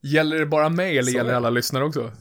[0.01, 2.11] Gäller det bara mig eller Så gäller det alla lyssnare också?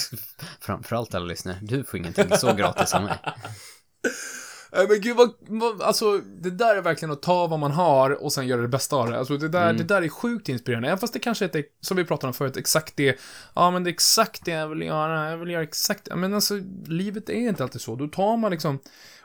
[0.60, 1.58] Framförallt alla lyssnare.
[1.62, 3.18] Du får ingenting så gratis som mig.
[4.76, 8.32] Men gud vad, vad, alltså det där är verkligen att ta vad man har och
[8.32, 9.18] sen göra det bästa av det.
[9.18, 9.76] Alltså det där, mm.
[9.76, 10.88] det där är sjukt inspirerande.
[10.88, 13.18] Även fast det kanske är, som vi pratade om förut, exakt det,
[13.54, 16.60] ja men det är exakt det jag vill göra, jag vill göra exakt, men alltså
[16.86, 17.96] livet är inte alltid så.
[17.96, 18.78] Då tar man liksom,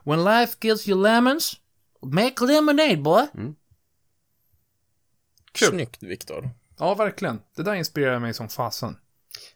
[0.04, 1.60] when life gives you lemons,
[2.02, 3.28] make lemonade boy.
[3.34, 3.56] Mm.
[5.52, 5.68] Kul.
[5.68, 6.50] Snyggt Viktor.
[6.80, 7.42] Ja, verkligen.
[7.56, 8.98] Det där inspirerar mig som fasen.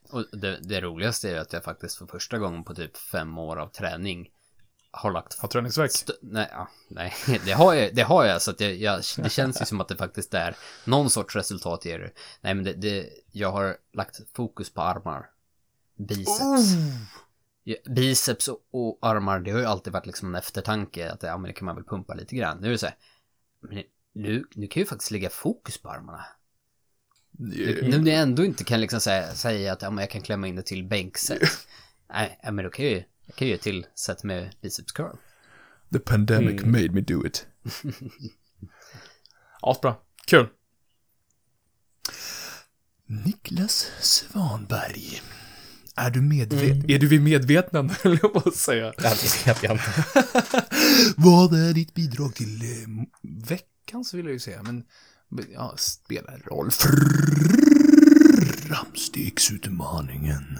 [0.10, 3.58] Och det, det roligaste är att jag faktiskt för första gången på typ fem år
[3.58, 4.30] av träning
[4.96, 5.40] har lagt...
[5.40, 5.92] Har träningsverk?
[6.22, 7.14] Nej, ja, nej,
[7.46, 9.88] det har jag, det har jag så att jag, jag, det känns ju som att
[9.88, 12.12] det faktiskt är någon sorts resultat ger det.
[12.42, 15.30] Nej, men det, det, jag har lagt fokus på armar.
[15.98, 16.42] Biceps.
[16.42, 17.94] Oh!
[17.96, 21.48] Biceps och, och, armar, det har ju alltid varit liksom en eftertanke att ja, men
[21.48, 22.58] det kan man väl pumpa lite grann.
[22.58, 22.96] Nu är det så här,
[23.60, 23.84] men
[24.14, 26.26] nu, nu kan ju faktiskt lägga fokus på armarna.
[27.32, 30.48] Nu när jag ändå inte kan liksom säga, säga att ja, men jag kan klämma
[30.48, 31.42] in det till bänkset.
[32.10, 35.16] Nej, men då kan jag ju jag kan ju till sätt med biceps curl.
[35.94, 36.72] The pandemic mm.
[36.72, 37.48] made me do it.
[39.62, 39.96] Asbra.
[40.26, 40.48] Kul.
[43.06, 45.22] Niklas Svanberg.
[45.96, 46.72] Är du medveten?
[46.72, 46.90] Mm.
[46.90, 48.94] Är du vid medvetande, höll jag på att säga.
[48.98, 50.04] Det vet jag inte.
[51.18, 52.68] Vad är ditt bidrag till eh,
[53.22, 54.84] veckans, vill jag ju säga, men
[55.54, 56.72] ja, spelar roll.
[58.68, 60.60] Framstegsutmaningen.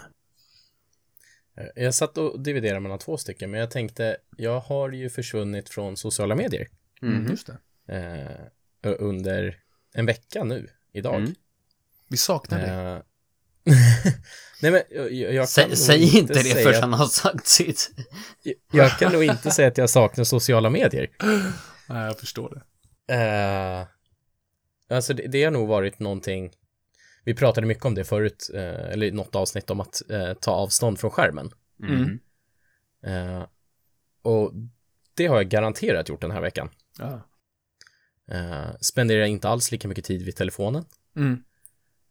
[1.58, 5.70] Eh, jag satt och dividerade mellan två stycken, men jag tänkte, jag har ju försvunnit
[5.70, 6.68] från sociala medier.
[7.02, 7.58] Mm, just det.
[7.94, 9.60] Eh, under
[9.94, 11.16] en vecka nu, idag.
[11.16, 11.36] Mm.
[12.10, 12.70] Vi saknar dig.
[12.70, 13.00] Eh,
[14.62, 17.92] Nej men jag, jag Sä, Säg inte det förrän han har sagt sitt.
[18.44, 21.10] Jag, jag kan nog inte säga att jag saknar sociala medier.
[21.90, 22.62] Nej, jag förstår det.
[23.14, 23.88] Uh,
[24.96, 26.52] alltså det, det har nog varit någonting
[27.26, 31.00] vi pratade mycket om det förut, eh, eller något avsnitt om att eh, ta avstånd
[31.00, 31.52] från skärmen.
[31.84, 32.20] Mm.
[33.04, 33.48] Eh,
[34.22, 34.54] och
[35.14, 36.70] det har jag garanterat gjort den här veckan.
[37.00, 37.30] Ja.
[38.28, 40.86] Eh, spenderar inte alls lika mycket tid vid telefonen.
[41.16, 41.44] Mm.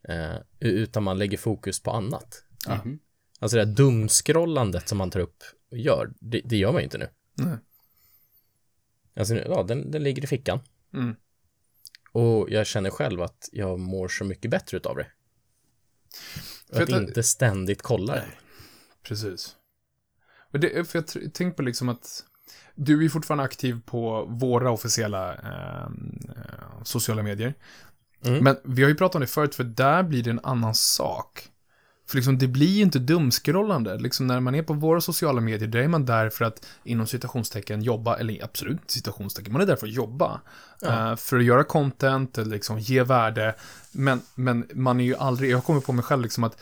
[0.09, 2.45] Eh, utan man lägger fokus på annat.
[2.67, 2.73] Ja.
[2.73, 2.99] Mm.
[3.39, 6.85] Alltså det här dumscrollandet som man tar upp och gör, det, det gör man ju
[6.85, 7.09] inte nu.
[7.35, 7.57] Nej.
[9.17, 10.61] Alltså, ja, den, den ligger i fickan.
[10.95, 11.17] Mm.
[12.15, 15.07] Och jag känner själv att jag mår så mycket bättre utav det.
[16.73, 18.29] För att, att inte ständigt kolla det.
[19.03, 19.57] Precis.
[20.53, 22.25] Och det, för jag tänker på liksom att
[22.75, 27.55] du är fortfarande aktiv på våra officiella ehm, eh, sociala medier.
[28.25, 28.45] Mm.
[28.45, 31.49] Men vi har ju pratat om det förut, för där blir det en annan sak.
[32.07, 33.99] För liksom, det blir ju inte dumskrollande.
[33.99, 37.07] Liksom när man är på våra sociala medier, då är man där för att inom
[37.07, 40.41] citationstecken jobba, eller absolut citationstecken, man är där för att jobba.
[40.81, 41.11] Ja.
[41.11, 43.55] Uh, för att göra content, eller liksom ge värde.
[43.93, 46.59] Men, men man är ju aldrig, jag kommer på mig själv liksom att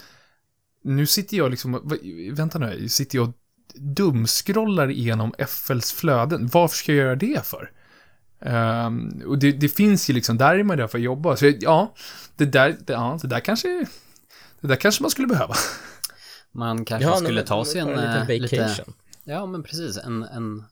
[0.85, 1.99] nu sitter jag liksom,
[2.33, 3.35] vänta nu, sitter jag och
[3.75, 6.51] dumskrollar igenom FLs flöden.
[6.53, 7.71] Varför ska jag göra det för?
[8.45, 11.37] Um, och det, det, finns ju liksom, där är man där för att jobba.
[11.37, 11.95] Så ja,
[12.37, 13.87] det där, det, ja, det där kanske
[14.63, 15.55] det där kanske man skulle behöva.
[16.55, 17.89] Man kanske ja, skulle ta sig en...
[17.89, 18.85] en eh, lite,
[19.25, 19.97] ja, men precis.
[19.97, 20.65] En, en,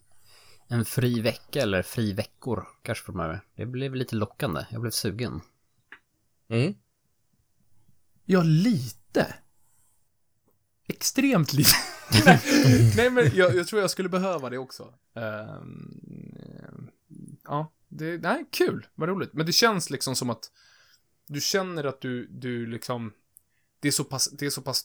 [0.69, 3.41] en fri vecka eller fri veckor kanske framöver.
[3.57, 4.67] Det blev lite lockande.
[4.71, 5.41] Jag blev sugen.
[6.49, 6.75] Mm.
[8.25, 9.35] Ja, lite.
[10.89, 11.77] Extremt lite.
[12.97, 14.83] nej, men jag, jag, tror jag skulle behöva det också.
[15.17, 15.63] Uh,
[17.45, 18.87] ja, det, nej, kul.
[18.95, 19.33] Vad roligt.
[19.33, 20.51] Men det känns liksom som att
[21.27, 23.13] du känner att du, du liksom
[23.81, 24.85] det är så pass, det är så pass,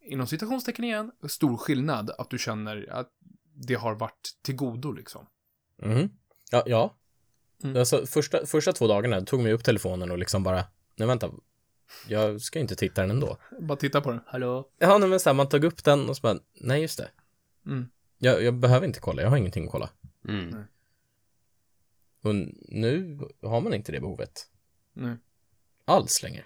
[0.00, 3.12] inom citationstecken igen, stor skillnad att du känner att
[3.54, 5.26] det har varit till godo liksom.
[5.82, 6.08] Mm.
[6.50, 6.96] Ja, ja.
[7.62, 7.76] Mm.
[7.76, 10.64] Alltså första, första två dagarna tog mig upp telefonen och liksom bara,
[10.96, 11.30] nej vänta,
[12.08, 13.36] jag ska inte titta den ändå.
[13.60, 14.20] Bara titta på den.
[14.26, 14.70] Hallå?
[14.78, 17.10] Ja, nej, men så här, man tog upp den och så bara, nej just det.
[17.66, 17.88] Mm.
[18.18, 19.90] Jag, jag behöver inte kolla, jag har ingenting att kolla.
[20.28, 20.64] Mm.
[22.22, 22.34] Och
[22.68, 24.46] nu har man inte det behovet.
[24.92, 25.16] Nej.
[25.84, 26.44] alls längre.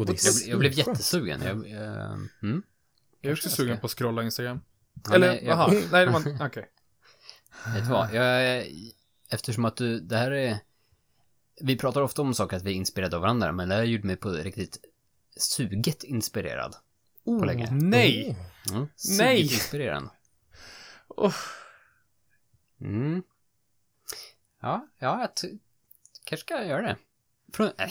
[0.00, 0.96] Och det är Jag, jag blev sjukt skönt.
[0.98, 1.42] jättesugen.
[1.42, 2.62] Jag, eh, mm.
[3.20, 4.60] Jag är också jag sugen ska- på att scrolla Instagram.
[5.04, 6.70] Ja, Eller, nej, jag- jaha, nej det var okej.
[7.74, 8.14] Vet du vad?
[8.14, 8.66] Jag,
[9.28, 10.58] eftersom att du, det här är...
[11.60, 14.06] Vi pratar ofta om saker att vi är inspirerade av varandra, men det här gjorde
[14.06, 14.78] mig på riktigt
[15.36, 16.76] suget inspirerad.
[17.24, 17.66] På länge.
[17.66, 18.36] Oh, nej!
[18.70, 18.86] Mm.
[18.96, 19.42] Suget Nej!
[19.42, 20.08] inspirerad.
[21.08, 21.34] Oh.
[22.80, 23.22] Mm.
[24.60, 25.50] Ja, ja, jag
[26.24, 26.96] kanske ska göra det.
[27.52, 27.90] Från, äh,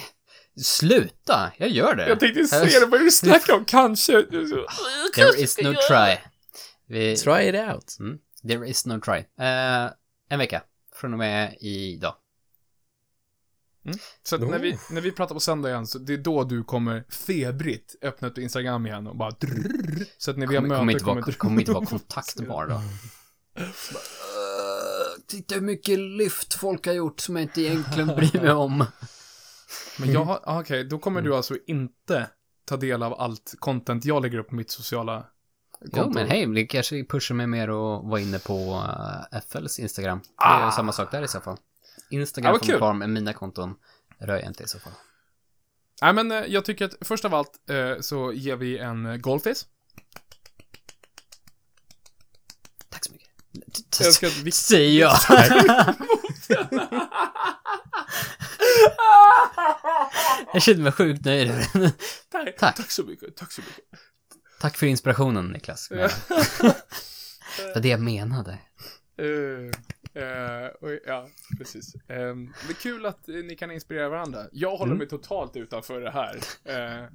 [0.64, 1.52] sluta!
[1.58, 2.10] Jag gör det.
[2.10, 3.66] Jag tänkte se det, vad du snackar om?
[3.66, 4.24] Kanske.
[5.16, 6.18] There is no try.
[6.88, 7.96] Vi, Try it out.
[8.00, 9.18] mm, there is no try.
[9.46, 9.92] Eh,
[10.30, 10.64] en vecka.
[10.96, 12.16] Från och med idag.
[14.24, 14.80] Så att när, vi, Oh.
[14.92, 18.38] när vi pratar på söndag igen, så det är då du kommer febrigt öppna upp
[18.38, 21.22] Instagram igen och bara drrrr, Så att när vi har Kommer, möte kommer, inte vara,
[21.22, 22.82] kommer kommer inte vara kontaktbar då.
[25.28, 28.86] titta hur mycket lyft folk har gjort som jag inte egentligen bryr mig om.
[30.00, 32.30] Men jag har, ah, okej, då kommer du alltså inte
[32.66, 35.26] ta del av allt content jag lägger upp på mitt sociala
[35.80, 35.98] konto.
[35.98, 38.54] Jo, men hej, det kanske pushar mig mer att vara inne på
[39.34, 40.20] uh, FLs Instagram.
[40.20, 40.72] Det är Ah.
[40.72, 41.58] samma sak där i så fall.
[42.10, 43.76] Instagram vad kommer kvar, men mina konton
[44.20, 44.94] rör jag inte i så fall.
[46.02, 49.16] Nej, men eh, jag tycker att först av allt eh, så ger vi en eh,
[49.18, 49.68] golfis.
[52.90, 54.54] Tack så mycket.
[54.54, 55.16] Säger jag.
[60.54, 61.48] jag känner mig sjukt nöjd.
[62.34, 62.76] Nej, Tack.
[62.76, 63.84] tack så mycket, tack så mycket.
[64.60, 65.90] Tack för inspirationen, Niklas.
[67.58, 68.58] Det var det jag menade.
[70.14, 71.96] Eh, och, ja, precis.
[72.08, 74.46] Ehm, det är kul att eh, ni kan inspirera varandra.
[74.52, 77.10] Jag håller mig totalt utanför det här eh,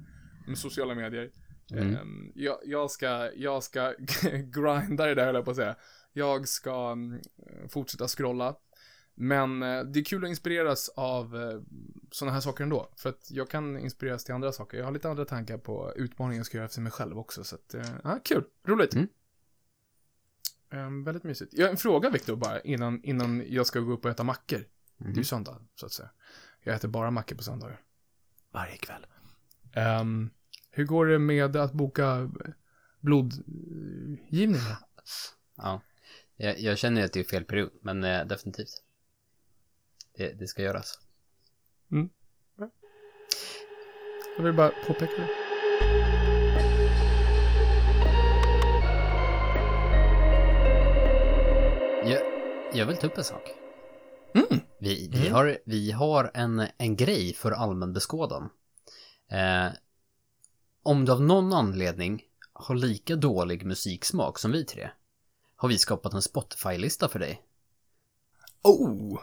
[0.47, 1.29] med sociala medier.
[1.71, 1.95] Mm.
[1.95, 3.93] Ehm, jag, jag ska, jag ska
[4.31, 5.75] grinda det där, höll jag på att säga.
[6.13, 7.21] Jag ska mm,
[7.69, 8.55] fortsätta scrolla.
[9.15, 11.61] Men eh, det är kul att inspireras av eh,
[12.11, 12.89] sådana här saker ändå.
[12.95, 14.77] För att jag kan inspireras till andra saker.
[14.77, 17.43] Jag har lite andra tankar på utmaningar jag ska göra för mig själv också.
[17.43, 18.43] Så att, eh, ja, kul.
[18.63, 18.93] Roligt.
[18.93, 19.07] Mm.
[20.69, 21.53] Ehm, väldigt mysigt.
[21.53, 24.65] Jag har en fråga Viktor bara innan, innan jag ska gå upp och äta mackor.
[24.97, 26.09] Det är ju söndag, så att säga.
[26.63, 27.81] Jag äter bara mackor på söndagar.
[28.51, 29.05] Varje kväll.
[29.73, 30.29] Ehm,
[30.71, 32.31] hur går det med att boka
[32.99, 34.77] blodgivningar?
[35.55, 35.81] Ja.
[36.35, 38.84] Jag, jag känner ju att det är fel period, men eh, definitivt.
[40.17, 40.99] Det, det ska göras.
[44.37, 45.29] Jag vill bara påpeka det.
[52.09, 52.21] Jag,
[52.73, 53.51] jag vill ta upp en sak.
[54.33, 54.61] Mm.
[54.79, 58.49] Vi, vi, har, vi har en, en grej för allmän beskådan.
[59.31, 59.67] Eh,
[60.83, 64.89] om du av någon anledning har lika dålig musiksmak som vi tre,
[65.55, 67.41] har vi skapat en Spotify-lista för dig.
[68.63, 69.21] Oh!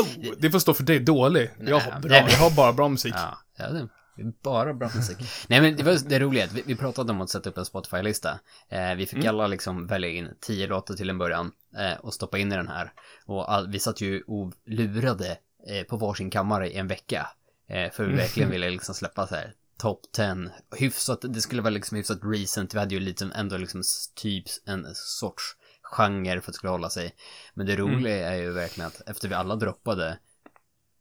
[0.00, 0.34] Oh!
[0.38, 1.50] Det får stå för dig, dålig.
[1.60, 3.14] Jag har, Nej, bra, nej, jag har bara bra musik.
[3.16, 5.16] Ja, ja det är bara bra musik.
[5.48, 8.38] Nej men det var det roliga, vi, vi pratade om att sätta upp en Spotify-lista.
[8.68, 12.38] Eh, vi fick alla liksom välja in tio låtar till en början eh, och stoppa
[12.38, 12.92] in i den här.
[13.26, 15.38] Och all, vi satt ju och lurade
[15.68, 17.26] eh, på varsin kammare i en vecka.
[17.68, 21.70] Eh, för vi verkligen ville liksom släppa så här top 10, hyfsat, det skulle vara
[21.70, 23.82] liksom hyfsat recent, vi hade ju liksom ändå liksom
[24.14, 25.56] typ en sorts
[25.92, 27.14] genre för att det skulle hålla sig.
[27.54, 30.18] Men det roliga är ju verkligen att efter vi alla droppade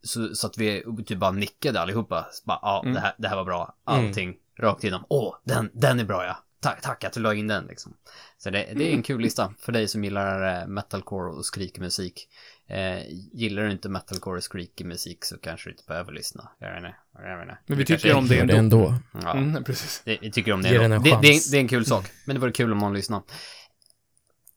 [0.04, 2.26] så, så att vi typ bara nickade allihopa.
[2.32, 3.76] Så bara, ja, det, här, det här var bra.
[3.84, 5.06] Allting rakt igenom.
[5.10, 6.38] Åh, den, den är bra ja.
[6.60, 7.94] Tack, tack att du la in den liksom.
[8.38, 12.28] Så det, det är en kul lista för dig som gillar eh, metalcore och skrikmusik.
[12.68, 13.00] Eh,
[13.34, 16.50] gillar du inte metalcore och skrikmusik så kanske du inte behöver lyssna.
[16.60, 16.96] Jag vet inte.
[17.14, 17.58] Jag vet inte.
[17.66, 18.56] Men vi Det tycker om det ändå.
[18.56, 18.94] ändå.
[19.24, 20.02] Ja, Mm, precis.
[20.06, 20.76] det, vi tycker om det.
[20.84, 20.98] Ändå.
[20.98, 22.06] det, det, är, det är en kul sak.
[22.26, 23.22] Men det vore kul om man lyssnar.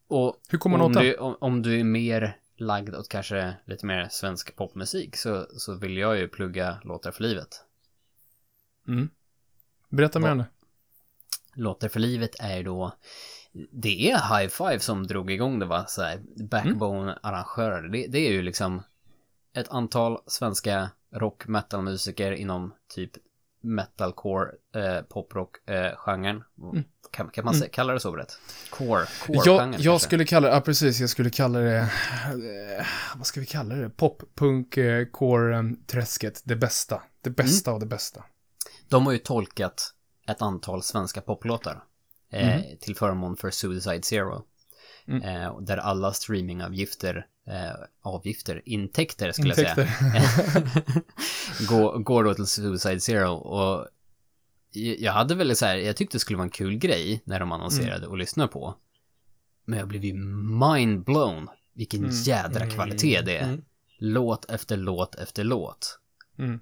[0.09, 3.55] Och Hur kommer man om åt du, om, om du är mer lagd åt kanske
[3.65, 7.65] lite mer svensk popmusik så, så vill jag ju plugga Låtar för livet.
[8.89, 9.11] Mm.
[9.89, 10.47] Berätta mer om det.
[11.55, 12.93] Låtar för livet är då
[13.73, 17.89] det är High Five som drog igång det va, så här, Backbone-arrangörer.
[17.89, 18.83] Det, det är ju liksom
[19.53, 23.13] ett antal svenska rock metal-musiker inom typ
[23.61, 26.45] metalcore, eh, poprock-genren.
[27.11, 28.39] Kan, kan man se, kalla det så rätt?
[28.71, 32.87] Core, core Jag, jag skulle kalla det, ja precis, jag skulle kalla det, eh,
[33.17, 33.91] vad ska vi kalla det?
[33.91, 37.03] Pop, punk, eh, core, eh, träsket, det bästa.
[37.21, 38.25] Det bästa av det bästa.
[38.89, 39.95] De har ju tolkat
[40.29, 41.83] ett antal svenska poplåtar
[42.33, 42.63] eh, Mhm.
[42.81, 44.43] till förmån för Suicide Zero.
[45.09, 45.23] Mm.
[45.23, 47.71] Eh, där alla streamingavgifter, eh,
[48.03, 49.87] avgifter, intäkter skulle jag Intäkter.
[49.87, 51.03] säga,
[51.69, 53.33] går, går då till Suicide Zero.
[53.33, 53.89] Och
[54.99, 57.53] jag hade väl så här, jag tyckte det skulle vara en kul grej när de
[57.53, 58.11] annonserade Mm.
[58.11, 58.75] och lyssnade på.
[59.65, 61.49] Men jag blev ju mind blown.
[61.75, 62.11] Vilken Mm.
[62.15, 63.49] jädra kvalitet det är.
[63.49, 63.63] Mm.
[63.99, 65.99] Låt efter låt efter låt.
[66.39, 66.61] Mm.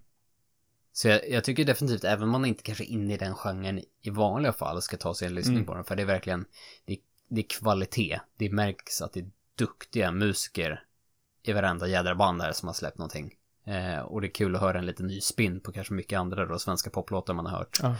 [0.92, 3.80] Så jag, jag, tycker definitivt, även om man inte kanske är inne i den genren
[4.02, 5.66] i vanliga fall, ska ta sig en lyssning mm.
[5.66, 5.84] på den.
[5.84, 6.44] För det är verkligen,
[6.86, 8.20] det, det, är kvalitet.
[8.36, 10.82] Det märks att det är duktiga musiker
[11.42, 13.34] i varenda jädra band där som har släppt någonting.
[13.66, 16.46] Eh, och det är kul att höra en lite ny spin på kanske mycket andra
[16.46, 17.96] då, svenska poplåtar man har hört ja.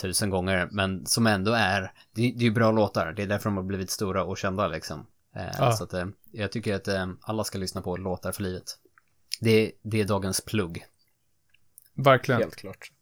[0.00, 0.68] tusen gånger.
[0.70, 1.80] Men som ändå är,
[2.12, 3.12] det, det är ju bra låtar.
[3.12, 5.06] Det är därför de har blivit stora och kända liksom.
[5.36, 5.72] Eh, ja.
[5.72, 8.78] Så att eh, jag tycker att eh, alla ska lyssna på låtar för livet.
[9.40, 10.84] Det, det är dagens plugg.
[11.94, 12.40] Verkligen.
[12.40, 12.92] Helt klart.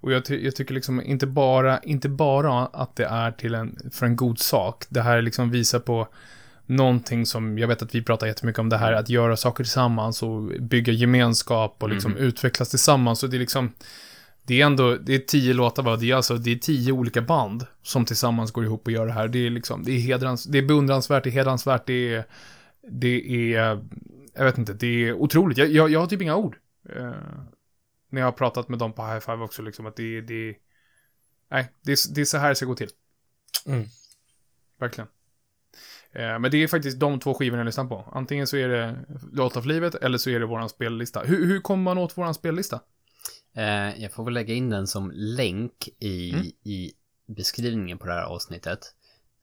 [0.00, 3.78] Och jag, ty jag, tycker liksom inte bara, inte bara att det är till en,
[3.92, 4.84] för en god sak.
[4.88, 6.08] Det här liksom visar på
[6.66, 10.22] någonting som, jag vet att vi pratar jättemycket om det här, att göra saker tillsammans
[10.22, 12.24] och bygga gemenskap och liksom mm.
[12.24, 13.22] utvecklas tillsammans.
[13.22, 13.72] Och det är liksom,
[14.46, 17.22] det är ändå, det är tio låtar va, det är alltså, det är tio olika
[17.22, 19.28] band som tillsammans går ihop och gör det här.
[19.28, 22.24] Det är liksom, det är hedrans, det är beundransvärt, det är hedransvärt, det är,
[22.90, 23.80] det är,
[24.34, 25.58] jag vet inte, det är otroligt.
[25.58, 26.56] Jag, jag, jag har typ inga ord.
[28.10, 30.56] När jag har pratat med dem på High Five också, liksom att det, det,
[31.50, 32.90] nej, det, är, det är så här det ska gå till.
[33.66, 33.84] Mm.
[34.78, 35.08] Verkligen.
[36.12, 38.08] Eh, men det är faktiskt de två skivorna jag lyssnar på.
[38.12, 38.96] Antingen så är det
[39.32, 41.20] Låt av livet eller så är det våran spellista.
[41.20, 42.80] Hur, hur kommer man åt våran spellista?
[43.54, 46.46] Eh, jag får väl lägga in den som länk i, mm.
[46.64, 46.92] i
[47.26, 48.94] beskrivningen på det här avsnittet.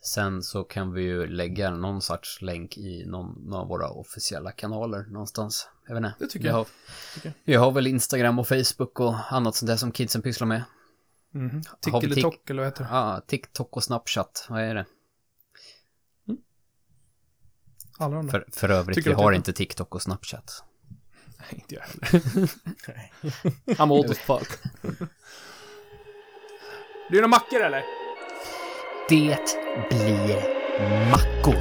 [0.08, 4.52] Sen så kan vi ju lägga någon sorts länk i någon, någon av våra officiella
[4.52, 5.70] kanaler någonstans.
[5.88, 6.16] Jag vet inte.
[6.20, 6.54] Det tycker jag.
[6.54, 6.68] Har,
[7.14, 7.34] tycker jag.
[7.44, 10.64] Vi har väl Instagram och Facebook och annat sånt där som kidsen pysslar med.
[11.36, 11.62] Mm.
[11.82, 12.90] Tick eller Tock eller vad heter det?
[12.92, 14.46] Ja, TikTok och Snapchat.
[14.50, 14.86] Vad är det?
[17.98, 18.32] Alla de där.
[18.32, 20.64] För, för övrigt, Tycker vi har inte TikTok och Snapchat.
[21.38, 22.50] Nej, inte jag heller.
[23.66, 24.48] I'm old as fuck.
[27.10, 28.07] Blir det mackor eller?
[29.10, 29.38] Det
[29.90, 30.36] blir
[31.12, 31.56] mackor.